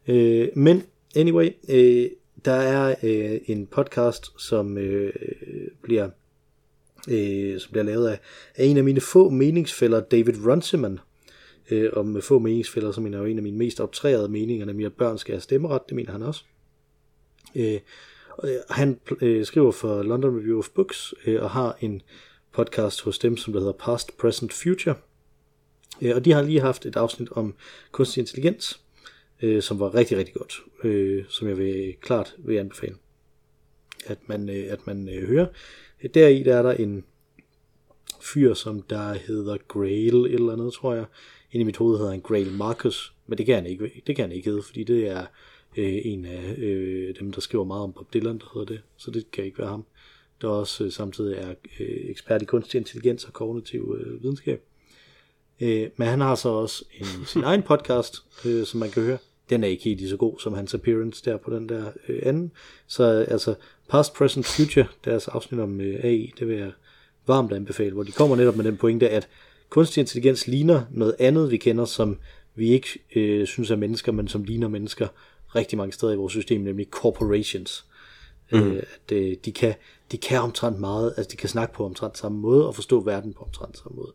[0.07, 0.84] Øh, men
[1.15, 2.09] anyway, øh,
[2.45, 5.13] der er øh, en podcast, som øh,
[5.82, 6.09] bliver
[7.09, 8.19] øh, som bliver lavet af,
[8.55, 10.99] af en af mine få meningsfælder, David Runciman.
[11.71, 14.86] Øh, og med få meningsfælder, som er jo en af mine mest optrærede meninger, nemlig
[14.86, 16.43] at børn skal have stemmeret, det mener han også.
[17.55, 17.80] Øh,
[18.43, 22.01] øh, han øh, skriver for London Review of Books øh, og har en
[22.51, 24.95] podcast hos dem, som der hedder Past, Present, Future.
[26.03, 27.55] Øh, og de har lige haft et afsnit om
[27.91, 28.79] kunstig intelligens,
[29.41, 32.95] øh, som var rigtig, rigtig godt, øh, som jeg vil klart vil anbefale,
[34.05, 35.47] at man, øh, at man øh, hører.
[36.13, 37.03] Deri der er der en
[38.21, 41.05] fyr, som der hedder Grail et eller andet, tror jeg.
[41.51, 44.23] Ind i mit hoved hedder han Grail Marcus, men det kan han ikke, det kan
[44.23, 45.25] han ikke hedde, fordi det er
[45.77, 49.11] øh, en af øh, dem, der skriver meget om Bob Dylan, der hedder det, så
[49.11, 49.85] det kan ikke være ham.
[50.41, 51.49] Der også øh, samtidig er
[51.79, 54.63] øh, ekspert i kunstig intelligens og kognitiv øh, videnskab.
[55.64, 59.18] Øh, men han har så også en, sin egen podcast, øh, som man kan høre.
[59.49, 62.20] Den er ikke helt lige så god som hans appearance der på den der øh,
[62.24, 62.51] anden.
[62.88, 63.55] Så altså
[63.89, 66.72] Past, Present, Future, deres afsnit om øh, AI, det vil jeg
[67.28, 69.28] varmt anbefale, hvor de kommer netop med den pointe, at
[69.70, 72.18] kunstig intelligens ligner noget andet, vi kender, som
[72.55, 75.07] vi ikke øh, synes er mennesker, men som ligner mennesker
[75.55, 77.86] rigtig mange steder i vores system, nemlig corporations.
[78.51, 78.59] Mm.
[78.59, 79.74] Øh, at øh, de, kan,
[80.11, 83.34] de kan omtrent meget, altså de kan snakke på omtrent samme måde, og forstå verden
[83.34, 84.14] på omtrent samme måde.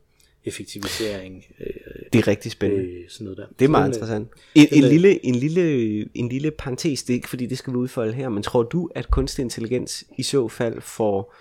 [0.49, 1.45] Effektivisering.
[1.61, 1.67] Øh,
[2.13, 2.85] det er rigtig spændende.
[2.85, 3.47] Øh, sådan noget der.
[3.59, 4.29] Det er meget så, interessant.
[4.55, 7.77] En, en, lille, en, lille, en lille parentes, det er ikke fordi det skal vi
[7.77, 11.35] udfolde her, men tror du, at kunstig intelligens i så fald får,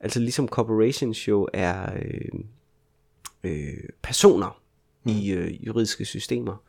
[0.00, 2.40] altså ligesom corporations jo er øh,
[3.44, 4.60] øh, personer
[5.04, 5.10] mm.
[5.10, 6.62] i øh, juridiske systemer,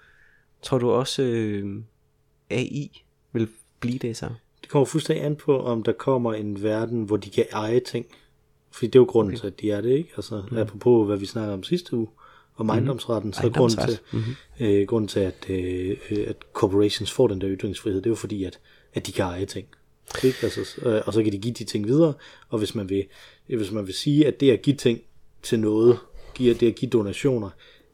[0.62, 1.82] tror du også øh,
[2.50, 3.48] AI vil
[3.80, 4.30] blive det så?
[4.62, 8.06] Det kommer fuldstændig an på, om der kommer en verden, hvor de kan eje ting.
[8.72, 9.39] Fordi det er jo grunden okay.
[9.39, 10.09] til, at de er det, ikke?
[10.15, 10.57] Altså, mm.
[10.57, 12.07] apropos hvad vi snakker om sidste uge,
[12.57, 12.69] om mm.
[12.69, 13.34] ejendomsretten, mm.
[13.34, 14.36] så er grunden til, mm-hmm.
[14.59, 15.97] øh, grunden til at, øh,
[16.28, 18.59] at corporations får den der ytringsfrihed, det er jo fordi, at,
[18.93, 19.67] at de kan eje ting.
[20.24, 20.38] Ikke?
[20.43, 22.13] Altså, øh, og så kan de give de ting videre,
[22.49, 23.05] og hvis man vil,
[23.47, 25.01] hvis man vil sige, at det at give ting
[25.43, 25.97] til noget,
[26.36, 27.49] giver det at give donationer,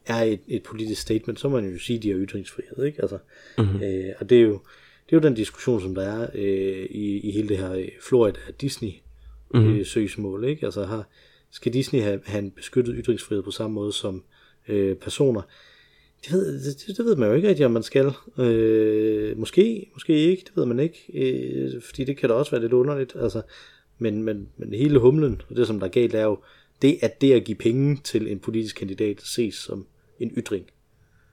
[0.06, 2.84] er et, et politisk statement, så må man jo sige, at de har ytringsfrihed.
[2.84, 3.02] Ikke?
[3.02, 3.18] Altså,
[3.58, 3.82] mm-hmm.
[3.82, 4.60] øh, og det er jo
[5.06, 7.88] det er jo den diskussion, som der er øh, i, i hele det her øh,
[8.08, 8.90] Florida Disney
[9.54, 9.76] mm-hmm.
[9.76, 10.44] øh, søgsmål.
[10.44, 10.66] Ikke?
[10.66, 11.08] Altså har,
[11.50, 14.22] skal Disney have, have en beskyttet ytringsfrihed på samme måde som
[14.68, 15.42] øh, personer?
[16.24, 18.12] Det ved, det, det ved man jo ikke rigtig, om man skal.
[18.38, 21.04] Øh, måske, måske ikke, det ved man ikke.
[21.14, 23.16] Øh, fordi det kan da også være lidt underligt.
[23.20, 23.42] Altså,
[23.98, 26.38] men, men, men hele humlen, og det som der er galt, er jo,
[26.82, 29.86] det at det at give penge til en politisk kandidat ses som
[30.20, 30.66] en ytring,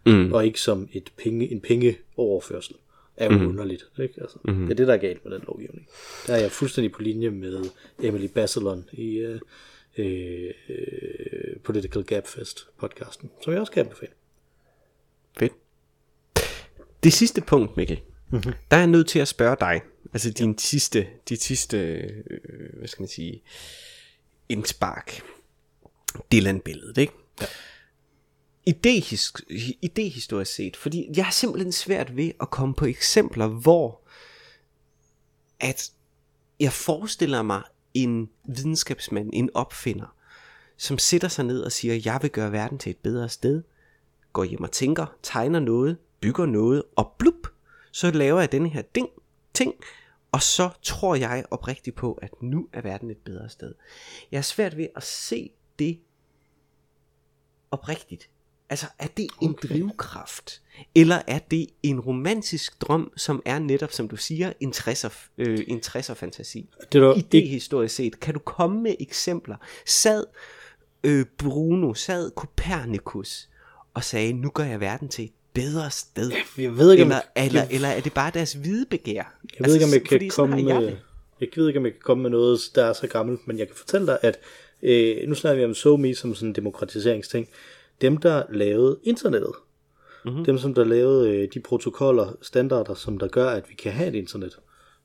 [0.05, 0.33] mm.
[0.33, 2.75] og ikke som et penge, en pengeoverførsel,
[3.17, 3.47] er jo mm.
[3.47, 3.85] underligt.
[3.99, 4.21] Ikke?
[4.21, 4.61] Altså, mm.
[4.61, 5.87] Det er det, der er galt med den lovgivning.
[6.27, 7.65] Der er jeg fuldstændig på linje med
[7.99, 9.35] Emily Bazelon i uh,
[9.99, 10.05] uh,
[11.63, 14.11] Political Gap Fest podcasten, som jeg også kan anbefale.
[15.37, 15.53] Fedt.
[17.03, 17.99] Det sidste punkt, Mikkel,
[18.29, 18.53] mm-hmm.
[18.71, 19.81] der er jeg nødt til at spørge dig,
[20.13, 20.57] altså din ja.
[20.57, 23.41] sidste, dit sidste, øh, hvad skal man sige,
[24.49, 25.21] indspark,
[26.31, 27.13] Dylan-billedet, ikke?
[27.41, 27.47] Ja
[29.81, 34.01] idehistorisk set, fordi jeg har simpelthen svært ved at komme på eksempler, hvor
[35.59, 35.91] at
[36.59, 37.63] jeg forestiller mig
[37.93, 40.15] en videnskabsmand, en opfinder,
[40.77, 43.63] som sætter sig ned og siger, jeg vil gøre verden til et bedre sted,
[44.33, 47.47] går hjem og tænker, tegner noget, bygger noget, og blup,
[47.91, 49.09] så laver jeg denne her ding,
[49.53, 49.73] ting,
[50.31, 53.73] og så tror jeg oprigtigt på, at nu er verden et bedre sted.
[54.31, 55.99] Jeg er svært ved at se det
[57.71, 58.29] oprigtigt.
[58.69, 59.67] Altså, er det en okay.
[59.67, 60.61] drivkraft?
[60.95, 65.59] Eller er det en romantisk drøm, som er netop, som du siger, en 60'er, øh,
[65.67, 66.69] en 60'er fantasi?
[66.91, 67.49] Det er I det ikke...
[67.49, 68.19] historisk set.
[68.19, 69.55] Kan du komme med eksempler?
[69.85, 70.25] Sad
[71.03, 73.49] øh, Bruno, sad Copernicus
[73.93, 76.31] og sagde, nu gør jeg verden til et bedre sted.
[76.57, 77.21] Jeg ved ikke, eller, om...
[77.35, 77.71] eller, jeg...
[77.71, 79.13] eller er det bare deres hvide begær?
[79.13, 79.25] Jeg
[79.59, 80.83] ved altså, ikke, om jeg kan komme med...
[80.83, 80.97] Jeg,
[81.41, 83.67] jeg ved ikke, om jeg kan komme med noget, der er så gammelt, men jeg
[83.67, 84.39] kan fortælle dig, at
[84.83, 87.49] øh, nu snakker vi om SoMe som sådan en demokratiseringsting
[88.01, 89.53] dem, der lavede internettet.
[90.25, 90.45] Mm-hmm.
[90.45, 94.09] Dem, som der lavede øh, de protokoller, standarder, som der gør, at vi kan have
[94.09, 94.59] et internet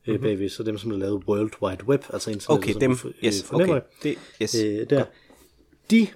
[0.07, 0.23] øh, mm-hmm.
[0.23, 0.49] bagved.
[0.49, 3.15] Så dem, som der lavede World Wide Web, altså internet, okay, som dem, du, øh,
[3.25, 3.77] yes, fornemmer.
[3.77, 3.87] Okay.
[4.03, 4.55] Det, yes.
[4.55, 5.05] øh, der,
[5.91, 6.07] de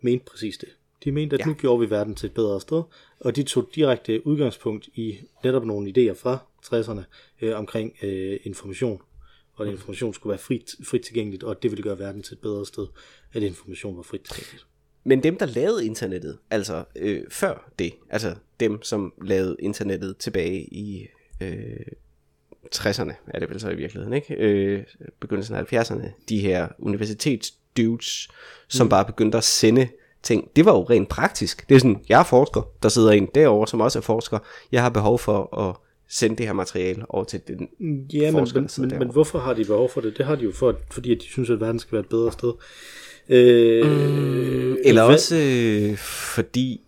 [0.00, 0.68] mente præcis det.
[1.04, 1.46] De mente, at ja.
[1.46, 2.82] nu gjorde vi verden til et bedre sted,
[3.20, 7.00] og de tog direkte udgangspunkt i netop nogle idéer fra 60'erne
[7.40, 9.02] øh, omkring øh, information,
[9.54, 12.34] og at information skulle være frit, frit tilgængeligt, og at det ville gøre verden til
[12.34, 12.86] et bedre sted,
[13.32, 14.66] at information var frit tilgængeligt.
[15.08, 20.60] Men dem, der lavede internettet, altså øh, før det, altså dem, som lavede internettet tilbage
[20.60, 21.06] i
[21.40, 21.86] øh,
[22.74, 24.34] 60'erne, er det vel så i virkeligheden, ikke?
[24.34, 24.84] Øh,
[25.20, 28.28] begyndelsen af 70'erne, de her universitetsdudes,
[28.68, 28.88] som mm.
[28.88, 29.88] bare begyndte at sende
[30.22, 30.50] ting.
[30.56, 31.68] Det var jo rent praktisk.
[31.68, 34.38] Det er sådan, jeg er forsker, der sidder en derovre, som også er forsker.
[34.72, 35.76] Jeg har behov for at
[36.08, 37.68] sende det her materiale over til den
[38.12, 39.12] Ja, men, forsker, men, men, men derovre.
[39.12, 40.18] hvorfor har de behov for det?
[40.18, 42.32] Det har de jo for, fordi at de synes, at verden skal være et bedre
[42.32, 42.52] sted.
[43.28, 45.96] Øh, Mm, Eller hvad- også øh,
[46.34, 46.80] fordi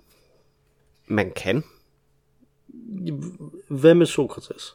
[1.06, 1.64] man kan.
[3.68, 4.74] Hvad med Sokrates?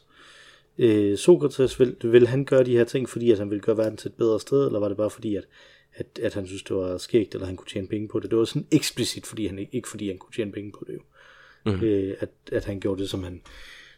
[0.78, 3.96] Øh, Sokrates, vil, vil han gøre de her ting, fordi at han vil gøre verden
[3.96, 5.44] til et bedre sted, eller var det bare fordi, at,
[5.94, 8.30] at, at han synes, det var skægt, eller han kunne tjene penge på det?
[8.30, 11.00] Det var sådan eksplicit, fordi han ikke, fordi han kunne tjene penge på det jo.
[11.72, 11.80] Mm.
[11.84, 13.40] Øh, at, at han gjorde det, som han,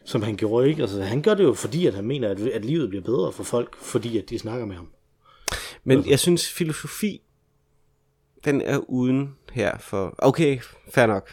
[0.05, 0.81] som han gjorde, ikke?
[0.81, 3.43] Altså, han gør det jo, fordi at han mener, at, at livet bliver bedre for
[3.43, 4.87] folk, fordi at de snakker med ham.
[5.83, 7.21] Men jeg synes, filosofi,
[8.45, 10.15] den er uden her for...
[10.17, 10.59] Okay,
[10.89, 11.29] fair nok.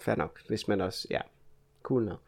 [0.00, 1.06] Fair nok, hvis man også...
[1.10, 1.20] Ja,
[1.82, 2.20] cool nok.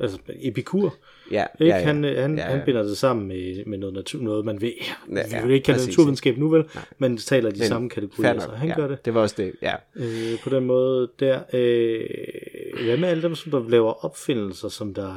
[0.00, 0.94] Altså, Epikur,
[1.30, 1.74] Ja, Ikke?
[1.74, 1.86] ja, ja.
[1.86, 4.60] Han, øh, han, Ja, ja, han binder det sammen med, med noget, natur, noget man
[4.60, 4.72] ved.
[5.10, 6.64] Ja, Ja, vi vil ikke kalde det naturvidenskab nu vel,
[6.98, 8.76] men taler de Men samme kategorier, så han ja.
[8.76, 9.74] gør det Det var også det, ja.
[9.96, 11.40] øh, på den måde der.
[11.52, 15.14] Øh, hvad med alle dem, som der laver opfindelser, som der,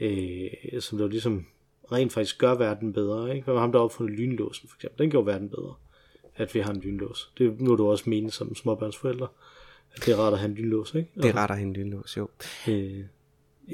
[0.00, 1.46] øh, som der ligesom
[1.92, 3.34] rent faktisk gør verden bedre?
[3.34, 3.44] Ikke?
[3.44, 4.98] Hvad var ham, der opfundet lynlåsen for eksempel?
[5.02, 5.74] Den gjorde verden bedre,
[6.38, 7.30] at vi har en lynlås.
[7.38, 9.26] Det må du også mene som småbørnsforældre,
[9.96, 11.10] at det er rart at have en lynlås, ikke?
[11.22, 12.28] Det retter hende lynlås, jo.
[12.68, 13.00] Øh,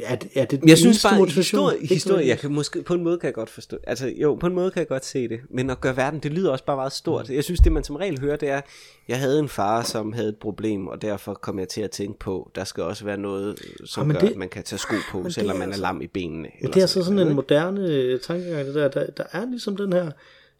[0.02, 1.60] er det, er det jeg synes bare, motivation?
[1.70, 4.46] historie, historie jeg kan måske, på en måde kan jeg godt forstå, altså jo, på
[4.46, 6.76] en måde kan jeg godt se det, men at gøre verden, det lyder også bare
[6.76, 7.30] meget stort.
[7.30, 8.60] Jeg synes, det man som regel hører, det er,
[9.08, 12.18] jeg havde en far, som havde et problem, og derfor kom jeg til at tænke
[12.18, 14.94] på, der skal også være noget, som men gør, det- at man kan tage sko
[15.10, 16.48] på, selvom er man er altså- lam i benene.
[16.62, 18.88] Men det er altså sådan noget, en moderne øh, tankegang, det der.
[18.88, 19.06] der.
[19.10, 20.10] Der er ligesom den her,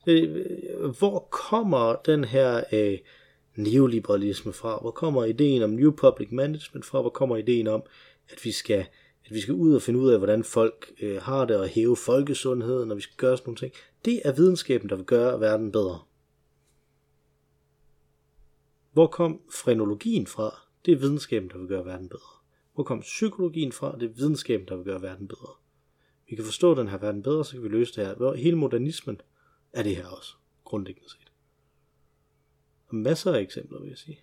[0.06, 2.98] øh, hvor kommer den her øh,
[3.56, 4.78] neoliberalisme fra?
[4.80, 7.00] Hvor kommer ideen om New Public Management fra?
[7.00, 7.82] Hvor kommer ideen om,
[8.28, 8.86] at vi skal,
[9.24, 11.96] at vi skal ud og finde ud af, hvordan folk øh, har det, og hæve
[11.96, 13.72] folkesundheden, og vi skal gøre sådan nogle ting.
[14.04, 15.98] Det er videnskaben, der vil gøre verden bedre.
[18.92, 20.60] Hvor kom frenologien fra?
[20.86, 22.34] Det er videnskaben, der vil gøre verden bedre.
[22.74, 23.96] Hvor kom psykologien fra?
[24.00, 25.54] Det er videnskaben, der vil gøre verden bedre
[26.28, 28.14] vi kan forstå den her verden bedre, så kan vi løse det her.
[28.14, 29.20] Hvor Hele modernismen
[29.74, 31.32] er det her også, grundlæggende set.
[32.86, 34.20] Og masser af eksempler, vil jeg sige.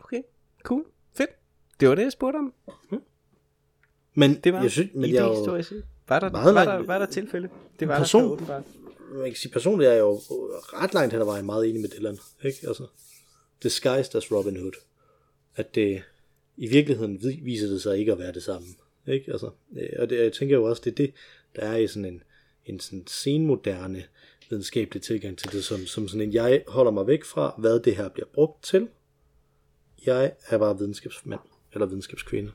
[0.00, 0.22] Okay,
[0.62, 0.84] cool,
[1.16, 1.30] fedt.
[1.80, 2.54] Det var det, jeg spurgte om.
[4.14, 5.58] Men Det var jeg synes, men jeg jo.
[6.08, 7.48] Var der, meget var, langt- der, var der tilfælde?
[7.80, 8.62] Det var Person- der så åbenbart.
[9.12, 10.20] man kan sige, personligt er jeg jo
[10.62, 12.18] ret langt hen ad vejen meget enig med Dylan.
[12.44, 12.58] Ikke?
[12.68, 12.86] Altså,
[13.62, 14.72] disguised as Robin Hood.
[15.54, 16.02] At det,
[16.56, 18.66] i virkeligheden vi- viser det sig ikke at være det samme.
[19.06, 19.32] Ikke?
[19.32, 21.12] Altså, øh, og det, jeg tænker jo også, det er det,
[21.56, 22.22] der er i sådan en,
[22.66, 24.04] en sådan senmoderne
[24.50, 27.96] videnskabelig tilgang til det, som, som sådan en, jeg holder mig væk fra, hvad det
[27.96, 28.88] her bliver brugt til.
[30.06, 31.40] Jeg er bare videnskabsmand,
[31.72, 32.52] eller videnskabskvinde,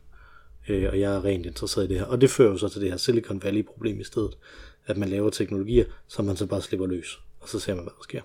[0.69, 2.05] øh, og jeg er rent interesseret i det her.
[2.05, 4.37] Og det fører jo så til det her Silicon Valley-problem i stedet,
[4.85, 7.93] at man laver teknologier, som man så bare slipper løs, og så ser man, hvad
[7.97, 8.21] der sker.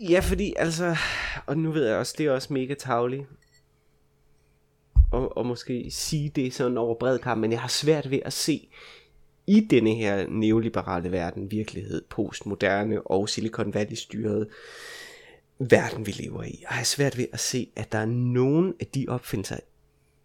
[0.00, 0.96] Ja, fordi altså,
[1.46, 3.26] og nu ved jeg også, det er også mega tavligt,
[5.10, 8.32] og, og måske sige det sådan over bred kamp, men jeg har svært ved at
[8.32, 8.68] se
[9.46, 14.48] i denne her neoliberale verden, virkelighed, postmoderne og Silicon Valley styret
[15.58, 16.58] verden, vi lever i.
[16.60, 19.56] Jeg har svært ved at se, at der er nogen af de opfindelser,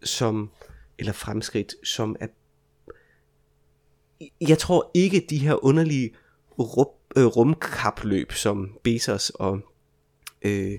[0.02, 0.50] som,
[0.98, 2.26] eller fremskridt, som er
[4.40, 6.14] jeg tror ikke de her underlige
[6.58, 9.60] rum, øh, rumkapløb, som Bezos og
[10.42, 10.78] øh,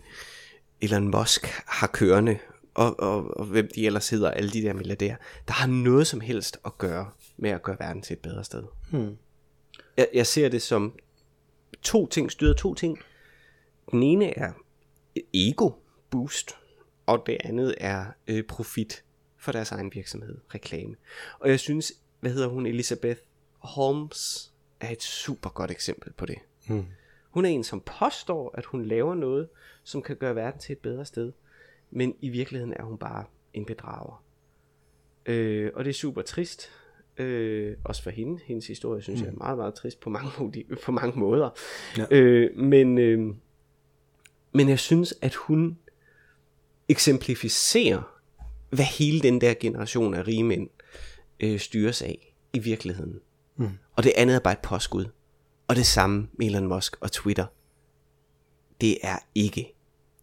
[0.82, 2.39] Elon Musk har kørende,
[2.74, 5.15] og, og, og hvem de ellers hedder, alle de der milliardærer,
[5.47, 8.63] der har noget som helst at gøre med at gøre verden til et bedre sted.
[8.91, 9.17] Hmm.
[9.97, 10.99] Jeg, jeg ser det som
[11.82, 12.99] to ting, styret to ting.
[13.91, 14.51] Den ene er
[15.34, 15.71] ego
[16.09, 16.55] boost,
[17.05, 19.03] og det andet er øh, profit
[19.38, 20.95] for deres egen virksomhed, reklame.
[21.39, 23.19] Og jeg synes, hvad hedder hun, Elisabeth
[23.57, 26.38] Holmes, er et super godt eksempel på det.
[26.67, 26.86] Hmm.
[27.30, 29.49] Hun er en, som påstår, at hun laver noget,
[29.84, 31.32] som kan gøre verden til et bedre sted.
[31.95, 34.23] Men i virkeligheden er hun bare en bedrager.
[35.25, 36.69] Øh, og det er super trist.
[37.17, 38.39] Øh, også for hende.
[38.45, 39.25] Hendes historie synes mm.
[39.25, 40.29] jeg er meget, meget trist på mange,
[40.83, 41.49] på mange måder.
[41.97, 42.05] Ja.
[42.11, 43.35] Øh, men, øh,
[44.53, 45.77] men jeg synes, at hun
[46.89, 48.19] eksemplificerer,
[48.69, 50.69] hvad hele den der generation af rige mænd
[51.39, 53.19] øh, styres af i virkeligheden.
[53.55, 53.69] Mm.
[53.95, 55.05] Og det andet er bare et påskud.
[55.67, 57.45] Og det samme med Elon Musk og Twitter.
[58.81, 59.73] Det er ikke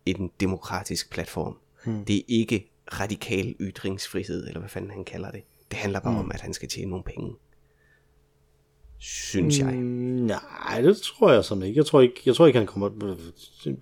[0.07, 1.57] en demokratisk platform.
[1.85, 2.05] Mm.
[2.05, 2.71] Det er ikke
[3.01, 5.43] radikal ytringsfrihed, eller hvad fanden han kalder det.
[5.71, 6.19] Det handler bare mm.
[6.19, 7.35] om, at han skal tjene nogle penge.
[8.99, 9.75] Synes jeg.
[9.75, 11.79] Mm, nej, det tror jeg sådan ikke.
[11.79, 12.89] Jeg tror ikke, jeg tror ikke han kommer...
[12.89, 13.77] Det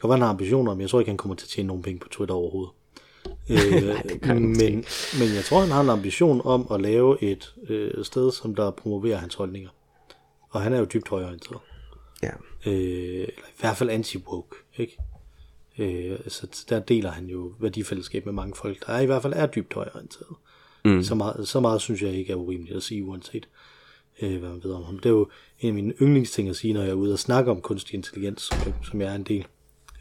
[0.00, 1.82] kan være, han har ambitioner, men jeg tror ikke, han kommer til at tjene nogen
[1.82, 2.72] penge på Twitter overhovedet.
[3.50, 3.56] øh,
[4.22, 4.88] jeg men, ikke
[5.18, 8.70] men jeg tror, han har en ambition om at lave et øh, sted, som der
[8.70, 9.70] promoverer hans holdninger.
[10.50, 11.60] Og han er jo dybt højorienteret.
[12.22, 12.30] Ja.
[12.66, 14.98] Øh, eller i hvert fald anti-woke, ikke?
[15.78, 19.32] Øh, så der deler han jo værdifællesskab med mange folk, der er i hvert fald
[19.36, 20.36] er dybt højorienteret.
[20.84, 21.02] Mm.
[21.02, 23.48] Så, meget, så meget synes jeg ikke er urimeligt at sige, uanset
[24.22, 24.98] øh, hvad man ved om ham.
[24.98, 25.28] Det er jo
[25.60, 28.42] en af mine yndlingsting at sige, når jeg er ude og snakke om kunstig intelligens,
[28.42, 29.46] som jeg, som jeg er en del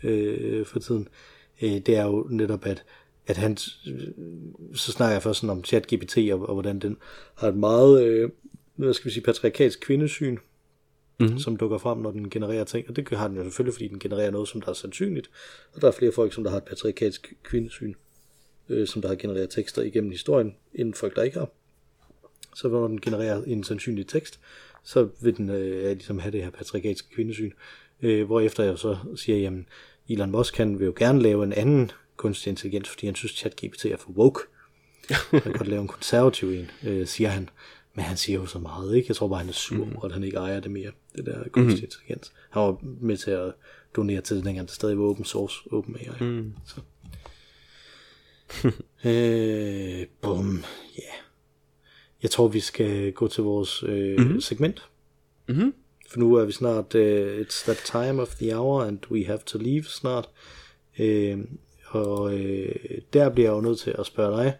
[0.04, 1.08] øh, for tiden.
[1.62, 2.84] Øh, det er jo netop, at,
[3.28, 3.58] at han,
[3.88, 4.08] øh,
[4.74, 6.98] så snakker jeg først sådan om ChatGPT, og, og hvordan den
[7.36, 8.30] har et meget, øh,
[8.76, 10.38] hvad skal vi sige, patriarkalsk kvindesyn,
[11.24, 11.40] mm-hmm.
[11.40, 12.90] som dukker frem, når den genererer ting.
[12.90, 15.30] Og det har den jo selvfølgelig, fordi den genererer noget, som der er sandsynligt.
[15.74, 17.94] Og der er flere folk, som der har et patriarkalsk kvindesyn,
[18.70, 21.50] øh, som der har genereret tekster igennem historien, end folk, der ikke har.
[22.56, 24.40] Så når den genererer en sandsynlig tekst,
[24.84, 27.52] så vil den øh, ligesom have det her patriarkalske kvindesyn.
[28.02, 29.68] Øh, hvorefter jeg så siger, jamen,
[30.10, 33.86] Elon Musk han vil jo gerne lave en anden kunstig intelligens, fordi han synes, ChatGPT
[33.86, 34.40] er for woke.
[35.32, 37.50] Han kan godt lave en konservativ en, øh, siger han.
[37.96, 39.06] Men han siger jo så meget, ikke?
[39.10, 39.98] Jeg tror bare, han er sur mm.
[40.04, 41.84] at han ikke ejer det mere, det der kunstig mm.
[41.84, 42.34] intelligens.
[42.50, 43.54] Han var med til at
[43.96, 46.30] donere til det, dengang det stadig var open source, open AI.
[46.30, 46.54] Mm.
[46.66, 46.82] Så.
[49.10, 50.64] øh, bum,
[50.98, 51.02] ja.
[51.04, 51.24] Yeah.
[52.24, 54.42] Jeg tror, vi skal gå til vores øh, mm-hmm.
[54.42, 54.90] segment.
[55.48, 55.74] Mm-hmm.
[56.10, 59.40] For nu er vi snart, uh, it's that time of the hour, and we have
[59.46, 60.30] to leave snart.
[61.00, 61.40] Uh,
[61.88, 62.70] og uh,
[63.14, 64.54] der bliver jeg jo nødt til at spørge dig,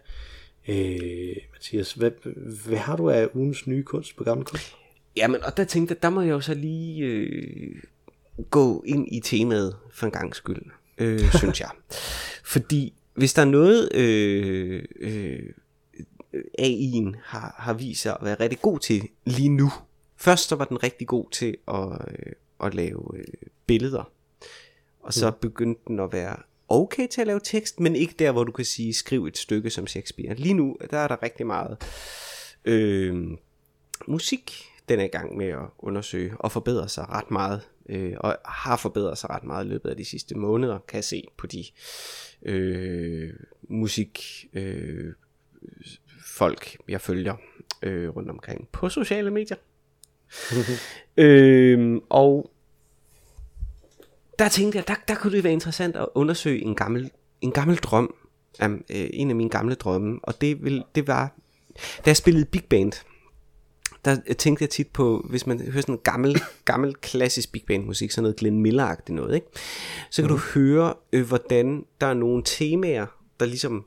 [0.68, 2.10] uh, Mathias, hvad,
[2.66, 4.74] hvad har du af ugens nye kunst på gammel kunst?
[5.16, 7.82] Jamen, og der tænkte jeg, der må jeg jo så lige øh,
[8.50, 10.62] gå ind i temaet for en gang skyld,
[10.98, 11.70] øh, synes jeg.
[12.44, 15.42] Fordi hvis der er noget, øh, øh,
[16.60, 19.72] AI'en har, har vist sig at være rigtig god til lige nu,
[20.24, 23.24] Først så var den rigtig god til at, øh, at lave øh,
[23.66, 24.10] billeder.
[25.00, 25.36] Og så mm.
[25.40, 26.36] begyndte den at være
[26.82, 29.70] okay til at lave tekst, men ikke der, hvor du kan sige, skriv et stykke
[29.70, 30.34] som Shakespeare.
[30.34, 31.76] Lige nu, der er der rigtig meget
[32.64, 33.26] øh,
[34.06, 34.52] musik,
[34.88, 38.76] den er i gang med at undersøge og forbedre sig ret meget, øh, og har
[38.76, 41.64] forbedret sig ret meget i løbet af de sidste måneder, kan jeg se på de
[42.42, 43.30] øh,
[43.62, 44.20] musik
[44.52, 45.12] øh,
[46.26, 47.36] folk, jeg følger
[47.82, 49.56] øh, rundt omkring på sociale medier.
[51.16, 52.50] øhm, og
[54.38, 57.10] der tænkte jeg, der, der kunne det være interessant at undersøge en gammel,
[57.40, 58.14] en gammel drøm,
[58.64, 61.34] um, øh, en af mine gamle drømme, og det, vil, det var,
[61.74, 62.92] da jeg spillede big band,
[64.04, 67.84] der tænkte jeg tit på, hvis man hører sådan en gammel, gammel klassisk big band
[67.84, 69.46] musik, sådan noget Glenn miller noget, ikke?
[70.10, 70.36] så kan mm.
[70.36, 73.06] du høre, øh, hvordan der er nogle temaer,
[73.40, 73.84] der ligesom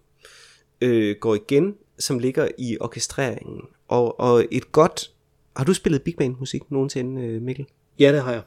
[0.82, 3.62] øh, går igen, som ligger i orkestreringen.
[3.88, 5.12] Og, og et godt
[5.56, 7.66] har du spillet big band musik nogensinde, øh, Mikkel?
[8.00, 8.41] Ja, det har jeg.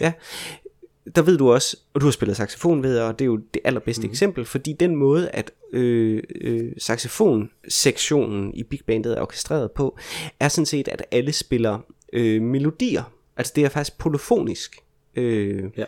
[0.00, 0.12] Ja,
[1.16, 3.62] der ved du også, og du har spillet saxofon ved, og det er jo det
[3.64, 4.10] allerbedste mm.
[4.10, 9.98] eksempel, fordi den måde, at øh, øh, saxofonsektionen i big bandet er orkestreret på,
[10.40, 11.78] er sådan set, at alle spiller
[12.12, 13.02] øh, melodier.
[13.36, 14.78] Altså det er faktisk polofonisk.
[15.16, 15.84] Øh, ja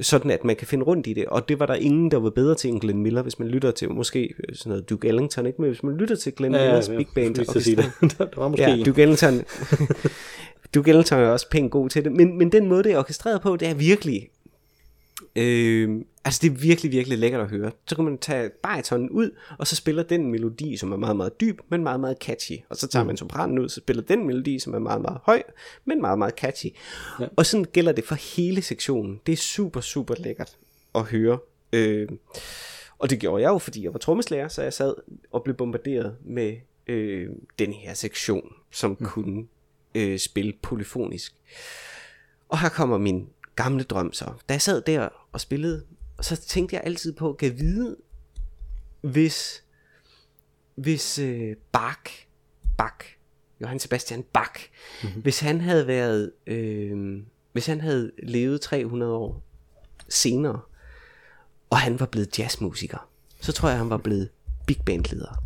[0.00, 2.30] sådan at man kan finde rundt i det, og det var der ingen, der var
[2.30, 5.62] bedre til end Glenn Miller, hvis man lytter til måske sådan noget Duke Ellington, ikke?
[5.62, 7.76] men hvis man lytter til Glenn ja, Millers ja, Big Band, og det.
[8.18, 9.34] der var måske ja, Duke Ellington,
[10.74, 13.42] Duke Ellington er også pænt god til det, men, men den måde, det er orkestreret
[13.42, 14.28] på, det er virkelig
[15.36, 17.70] Øh, altså det er virkelig, virkelig lækkert at høre.
[17.86, 21.40] Så kan man tage baritonen ud, og så spiller den melodi, som er meget, meget
[21.40, 22.56] dyb, men meget, meget catchy.
[22.68, 23.06] Og så tager mm.
[23.06, 25.42] man sopranen ud, så spiller den melodi, som er meget, meget høj,
[25.84, 26.66] men meget, meget catchy.
[27.20, 27.26] Ja.
[27.36, 29.20] Og sådan gælder det for hele sektionen.
[29.26, 30.56] Det er super, super lækkert
[30.94, 31.38] at høre.
[31.72, 32.08] Øh,
[32.98, 34.94] og det gjorde jeg jo, fordi jeg var trommeslager, så jeg sad
[35.30, 36.56] og blev bombarderet med
[36.86, 39.06] øh, den her sektion, som mm.
[39.06, 39.46] kunne
[39.94, 41.34] øh, spille polyfonisk.
[42.48, 44.24] Og her kommer min gamle drøm så.
[44.48, 45.84] Da jeg sad der og spillede,
[46.20, 47.96] så tænkte jeg altid på, at vide,
[49.00, 49.64] hvis,
[50.74, 52.26] hvis øh, Bach,
[52.78, 52.96] Bach,
[53.60, 54.70] Johann Sebastian Bach,
[55.02, 55.22] mm-hmm.
[55.22, 57.22] hvis han havde været, øh,
[57.52, 59.42] hvis han havde levet 300 år
[60.08, 60.60] senere,
[61.70, 63.08] og han var blevet jazzmusiker,
[63.40, 64.28] så tror jeg, han var blevet
[64.66, 65.44] big band leder.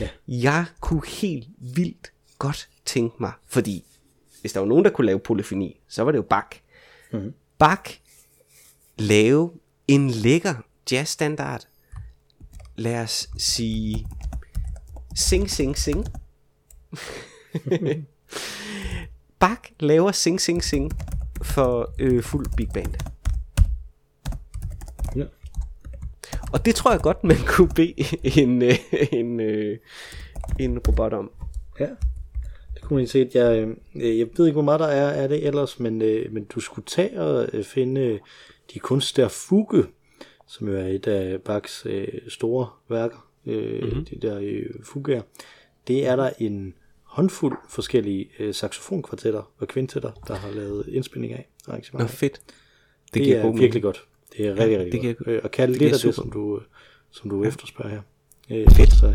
[0.00, 0.08] Ja.
[0.28, 3.84] Jeg kunne helt vildt godt tænke mig, fordi
[4.40, 6.60] hvis der var nogen, der kunne lave polyfoni, så var det jo Bach.
[7.12, 7.34] Mm-hmm.
[7.58, 8.00] Bach
[8.98, 9.50] lave
[9.88, 10.54] en lækker
[10.92, 11.66] jazzstandard.
[12.76, 14.06] Lad os sige
[15.16, 16.06] Sing Sing Sing.
[19.40, 20.92] Bach laver Sing Sing Sing
[21.42, 22.94] for øh, fuld big band.
[25.16, 25.24] Ja.
[26.52, 27.94] Og det tror jeg godt, man kunne bede
[28.42, 28.78] en, øh,
[29.12, 29.78] en, øh,
[30.58, 31.30] en robot om.
[31.80, 31.88] Ja
[33.06, 33.58] se, jeg,
[33.94, 36.60] øh, jeg ved ikke, hvor meget der er af det ellers, men, øh, men du
[36.60, 38.18] skulle tage og øh, finde
[38.74, 39.84] de kunst der Fuge,
[40.46, 41.86] som jo er et af Bachs
[42.28, 44.04] store værker, mm-hmm.
[44.04, 45.22] de der Fuger.
[45.88, 51.48] Det er der en håndfuld forskellige saxofonkvartetter og kvintetter, der har lavet indspilning af
[51.92, 52.40] Nå, fedt.
[53.14, 54.04] Det, giver er god virkelig godt.
[54.36, 55.44] Det er rigtig, rigtig det giver- godt.
[55.44, 56.12] Og kan det lidt af det, super.
[56.14, 56.60] som du,
[57.10, 58.00] som du efterspørger her.
[58.70, 58.92] Fedt.
[58.92, 59.14] Så,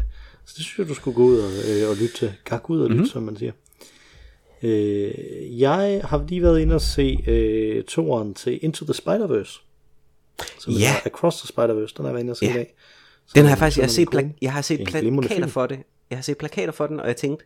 [0.50, 2.34] så det synes jeg, du skulle gå ud og, øh, og lytte til.
[2.44, 3.00] Gak ud og lytte, Mhm.
[3.00, 3.10] mm-hmm.
[3.12, 3.52] som man siger.
[4.64, 9.62] Øh, jeg har lige været inde og se øh, toeren til Into the Spider-Verse.
[10.60, 10.78] Som Ja.
[10.80, 11.94] hedder Across the Spider-Verse.
[11.98, 12.52] Den har jeg været inde og se Ja.
[12.52, 12.76] i dag.
[13.36, 15.50] Den har jeg faktisk, jeg har set, plak- jeg har set plakater film.
[15.50, 15.80] for det.
[16.10, 17.46] Jeg har set plakater for den, og jeg tænkte,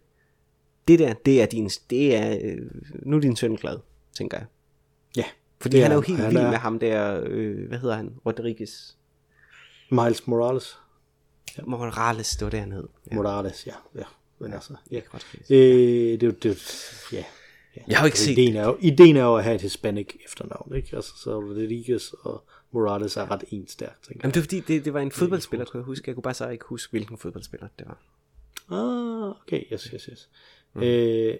[0.87, 2.57] det der, det er din, det er, øh,
[3.05, 3.77] nu er din søn glad,
[4.17, 4.45] tænker jeg.
[5.17, 5.23] Ja.
[5.61, 7.95] Fordi det han er jo helt Han vild er- med ham der, øh, hvad hedder
[7.95, 8.71] han, Rodriguez
[9.91, 10.77] Miles Morales.
[11.63, 12.87] Morales, det var det, han hed.
[13.11, 13.15] Ja.
[13.15, 13.73] Morales, ja.
[13.95, 14.03] ja.
[14.39, 14.99] Men altså, ja.
[15.11, 16.57] Godt Øh, det, er jo- det,
[17.11, 17.17] ja.
[17.75, 17.81] ja.
[17.87, 19.61] jeg har jo ikke Altså, set ideen er, jo, ideen er jo at have et
[19.61, 20.95] hispanic efternavn, ikke?
[20.95, 24.85] Altså, så Rodriguez og Morales er ret ens der, tænker Jamen det var fordi, det,
[24.85, 26.03] det var en fodboldspiller, kunne jeg huske.
[26.09, 27.97] Jeg kunne bare så ikke huske, hvilken fodboldspiller det var.
[28.71, 30.29] Ah, okay, yes, yes, yes.
[30.73, 30.81] Mm.
[30.83, 31.37] Øh,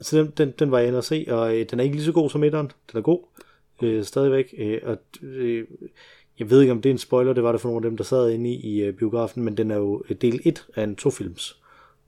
[0.00, 2.04] så den, den, den var jeg inde at se, og øh, den er ikke lige
[2.06, 2.70] så god som etteren.
[2.92, 3.20] Den er god,
[3.82, 4.54] øh, stadigvæk.
[4.58, 5.66] Øh, og øh,
[6.42, 7.96] jeg ved ikke, om det er en spoiler, det var det for nogle af dem,
[7.96, 10.84] der sad inde i, i øh, biografen, men den er jo øh, del 1 af
[10.84, 11.56] en tofilms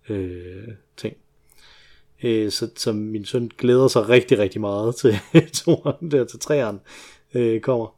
[0.08, 1.16] øh, ting.
[2.22, 5.14] Øh, så, så min søn glæder sig rigtig, rigtig meget til
[5.52, 6.80] toeren, der til træeren
[7.34, 7.96] øh, kommer.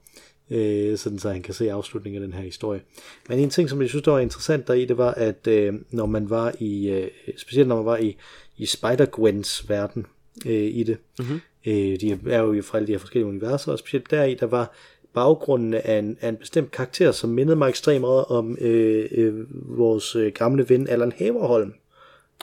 [0.51, 2.81] Øh, sådan så han kan se afslutningen af den her historie.
[3.29, 6.07] Men en ting, som jeg synes, der var interessant deri, det var, at øh, når
[6.07, 8.17] man var i, øh, specielt når man var i,
[8.57, 10.07] i Spider-Gwens verden
[10.47, 11.41] øh, i det, mm-hmm.
[11.67, 14.73] øh, de er jo fra alle de her forskellige universer, og specielt deri, der var
[15.17, 19.35] baggrunden af en, af en bestemt karakter, som mindede mig ekstremt meget om øh, øh,
[19.79, 21.75] vores øh, gamle ven Allan Haverholm,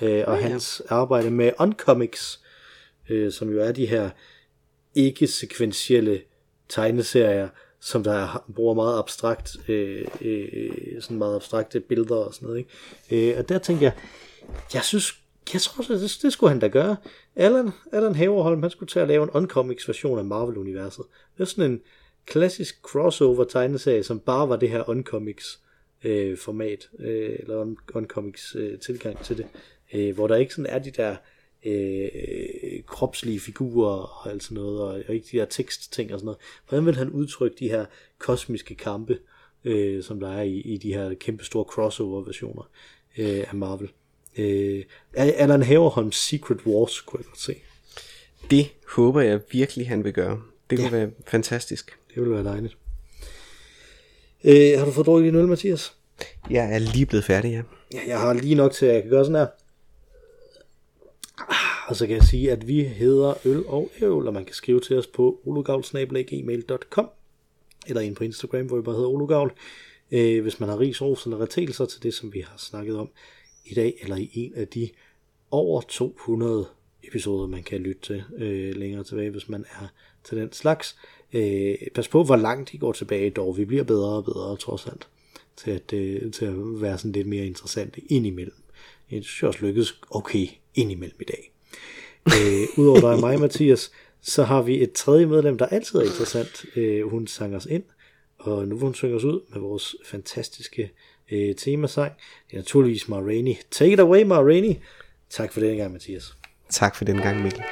[0.02, 2.40] øh, og hans arbejde med Uncomics,
[3.10, 4.10] øh, som jo er de her
[4.96, 6.22] ikke-sekventielle
[6.70, 7.48] tegneserier,
[7.80, 12.66] som der er, bruger meget abstrakt, øh, øh, sådan meget abstrakte billeder og sådan noget.
[13.10, 13.32] Ikke?
[13.32, 13.94] Øh, og der tænkte jeg,
[14.74, 15.20] jeg synes,
[15.54, 16.96] jeg tror, det, det skulle han da gøre.
[17.36, 21.06] Allan, Allan Haverholm, han skulle til at lave en Uncomics version af Marvel-universet.
[21.38, 21.82] Det er sådan en
[22.26, 25.60] klassisk crossover tegneserie, som bare var det her Uncomics
[26.04, 29.46] øh, format, øh, eller un, Uncomics øh, tilgang til det,
[29.94, 31.16] øh, hvor der ikke sådan er de der
[31.66, 36.26] øh, kropslige figurer og alt sådan noget, og, og ikke de der tekstting og sådan
[36.26, 36.40] noget.
[36.70, 37.86] Hvordan vil han udtrykke de her
[38.18, 39.18] kosmiske kampe,
[39.64, 42.70] øh, som der er i, i de her kæmpe store crossover-versioner
[43.18, 43.92] øh, af Marvel?
[44.38, 47.56] Øh, Alan Haverholms Secret Wars, kunne jeg godt se.
[48.50, 50.42] Det håber jeg virkelig, han vil gøre.
[50.70, 50.98] Det kunne ja.
[50.98, 51.98] være fantastisk.
[52.08, 52.78] Det ville være dejligt.
[54.44, 55.96] Øh, har du fået drukket din øl, Mathias?
[56.50, 57.62] Jeg er lige blevet færdig, ja.
[57.94, 59.48] Ja, jeg har lige nok til, at jeg kan gøre sådan her.
[61.38, 64.56] Ah, Og så kan jeg sige, at vi hedder Øl og Ævl, og man kan
[64.56, 67.10] skrive til os på ologavl.gmail.com
[67.88, 69.54] eller ind på Instagram, hvor vi bare hedder ologavl.
[70.12, 73.10] Øh, hvis man har ris, ros eller retelser til det, som vi har snakket om
[73.66, 74.90] i dag, eller i en af de
[75.52, 76.66] over 200
[77.04, 79.88] episoder, man kan lytte til øh, længere tilbage, hvis man er
[80.24, 80.96] til den slags.
[81.34, 83.58] Øh, pas på, hvor langt de går tilbage dog.
[83.58, 85.08] Vi bliver bedre og bedre, trods alt,
[85.58, 88.56] til at, øh, til at være sådan lidt mere interessante indimellem.
[89.12, 91.52] Jeg synes også lykkedes okay indimellem i dag.
[92.28, 96.04] Øh, Udover dig og mig, Mathias, så har vi et tredje medlem, der altid er
[96.04, 96.66] interessant.
[96.76, 97.84] Øh, hun sang os ind,
[98.38, 100.92] og nu vil hun synge os ud med vores fantastiske
[101.32, 102.14] øh, temasang.
[102.50, 103.56] Det er naturligvis Ma Rainey.
[103.72, 104.76] Take it away, Ma Rainey.
[105.30, 106.34] Tak for det gang, Mathias.
[106.70, 107.64] Tak for den gang, Mikkel.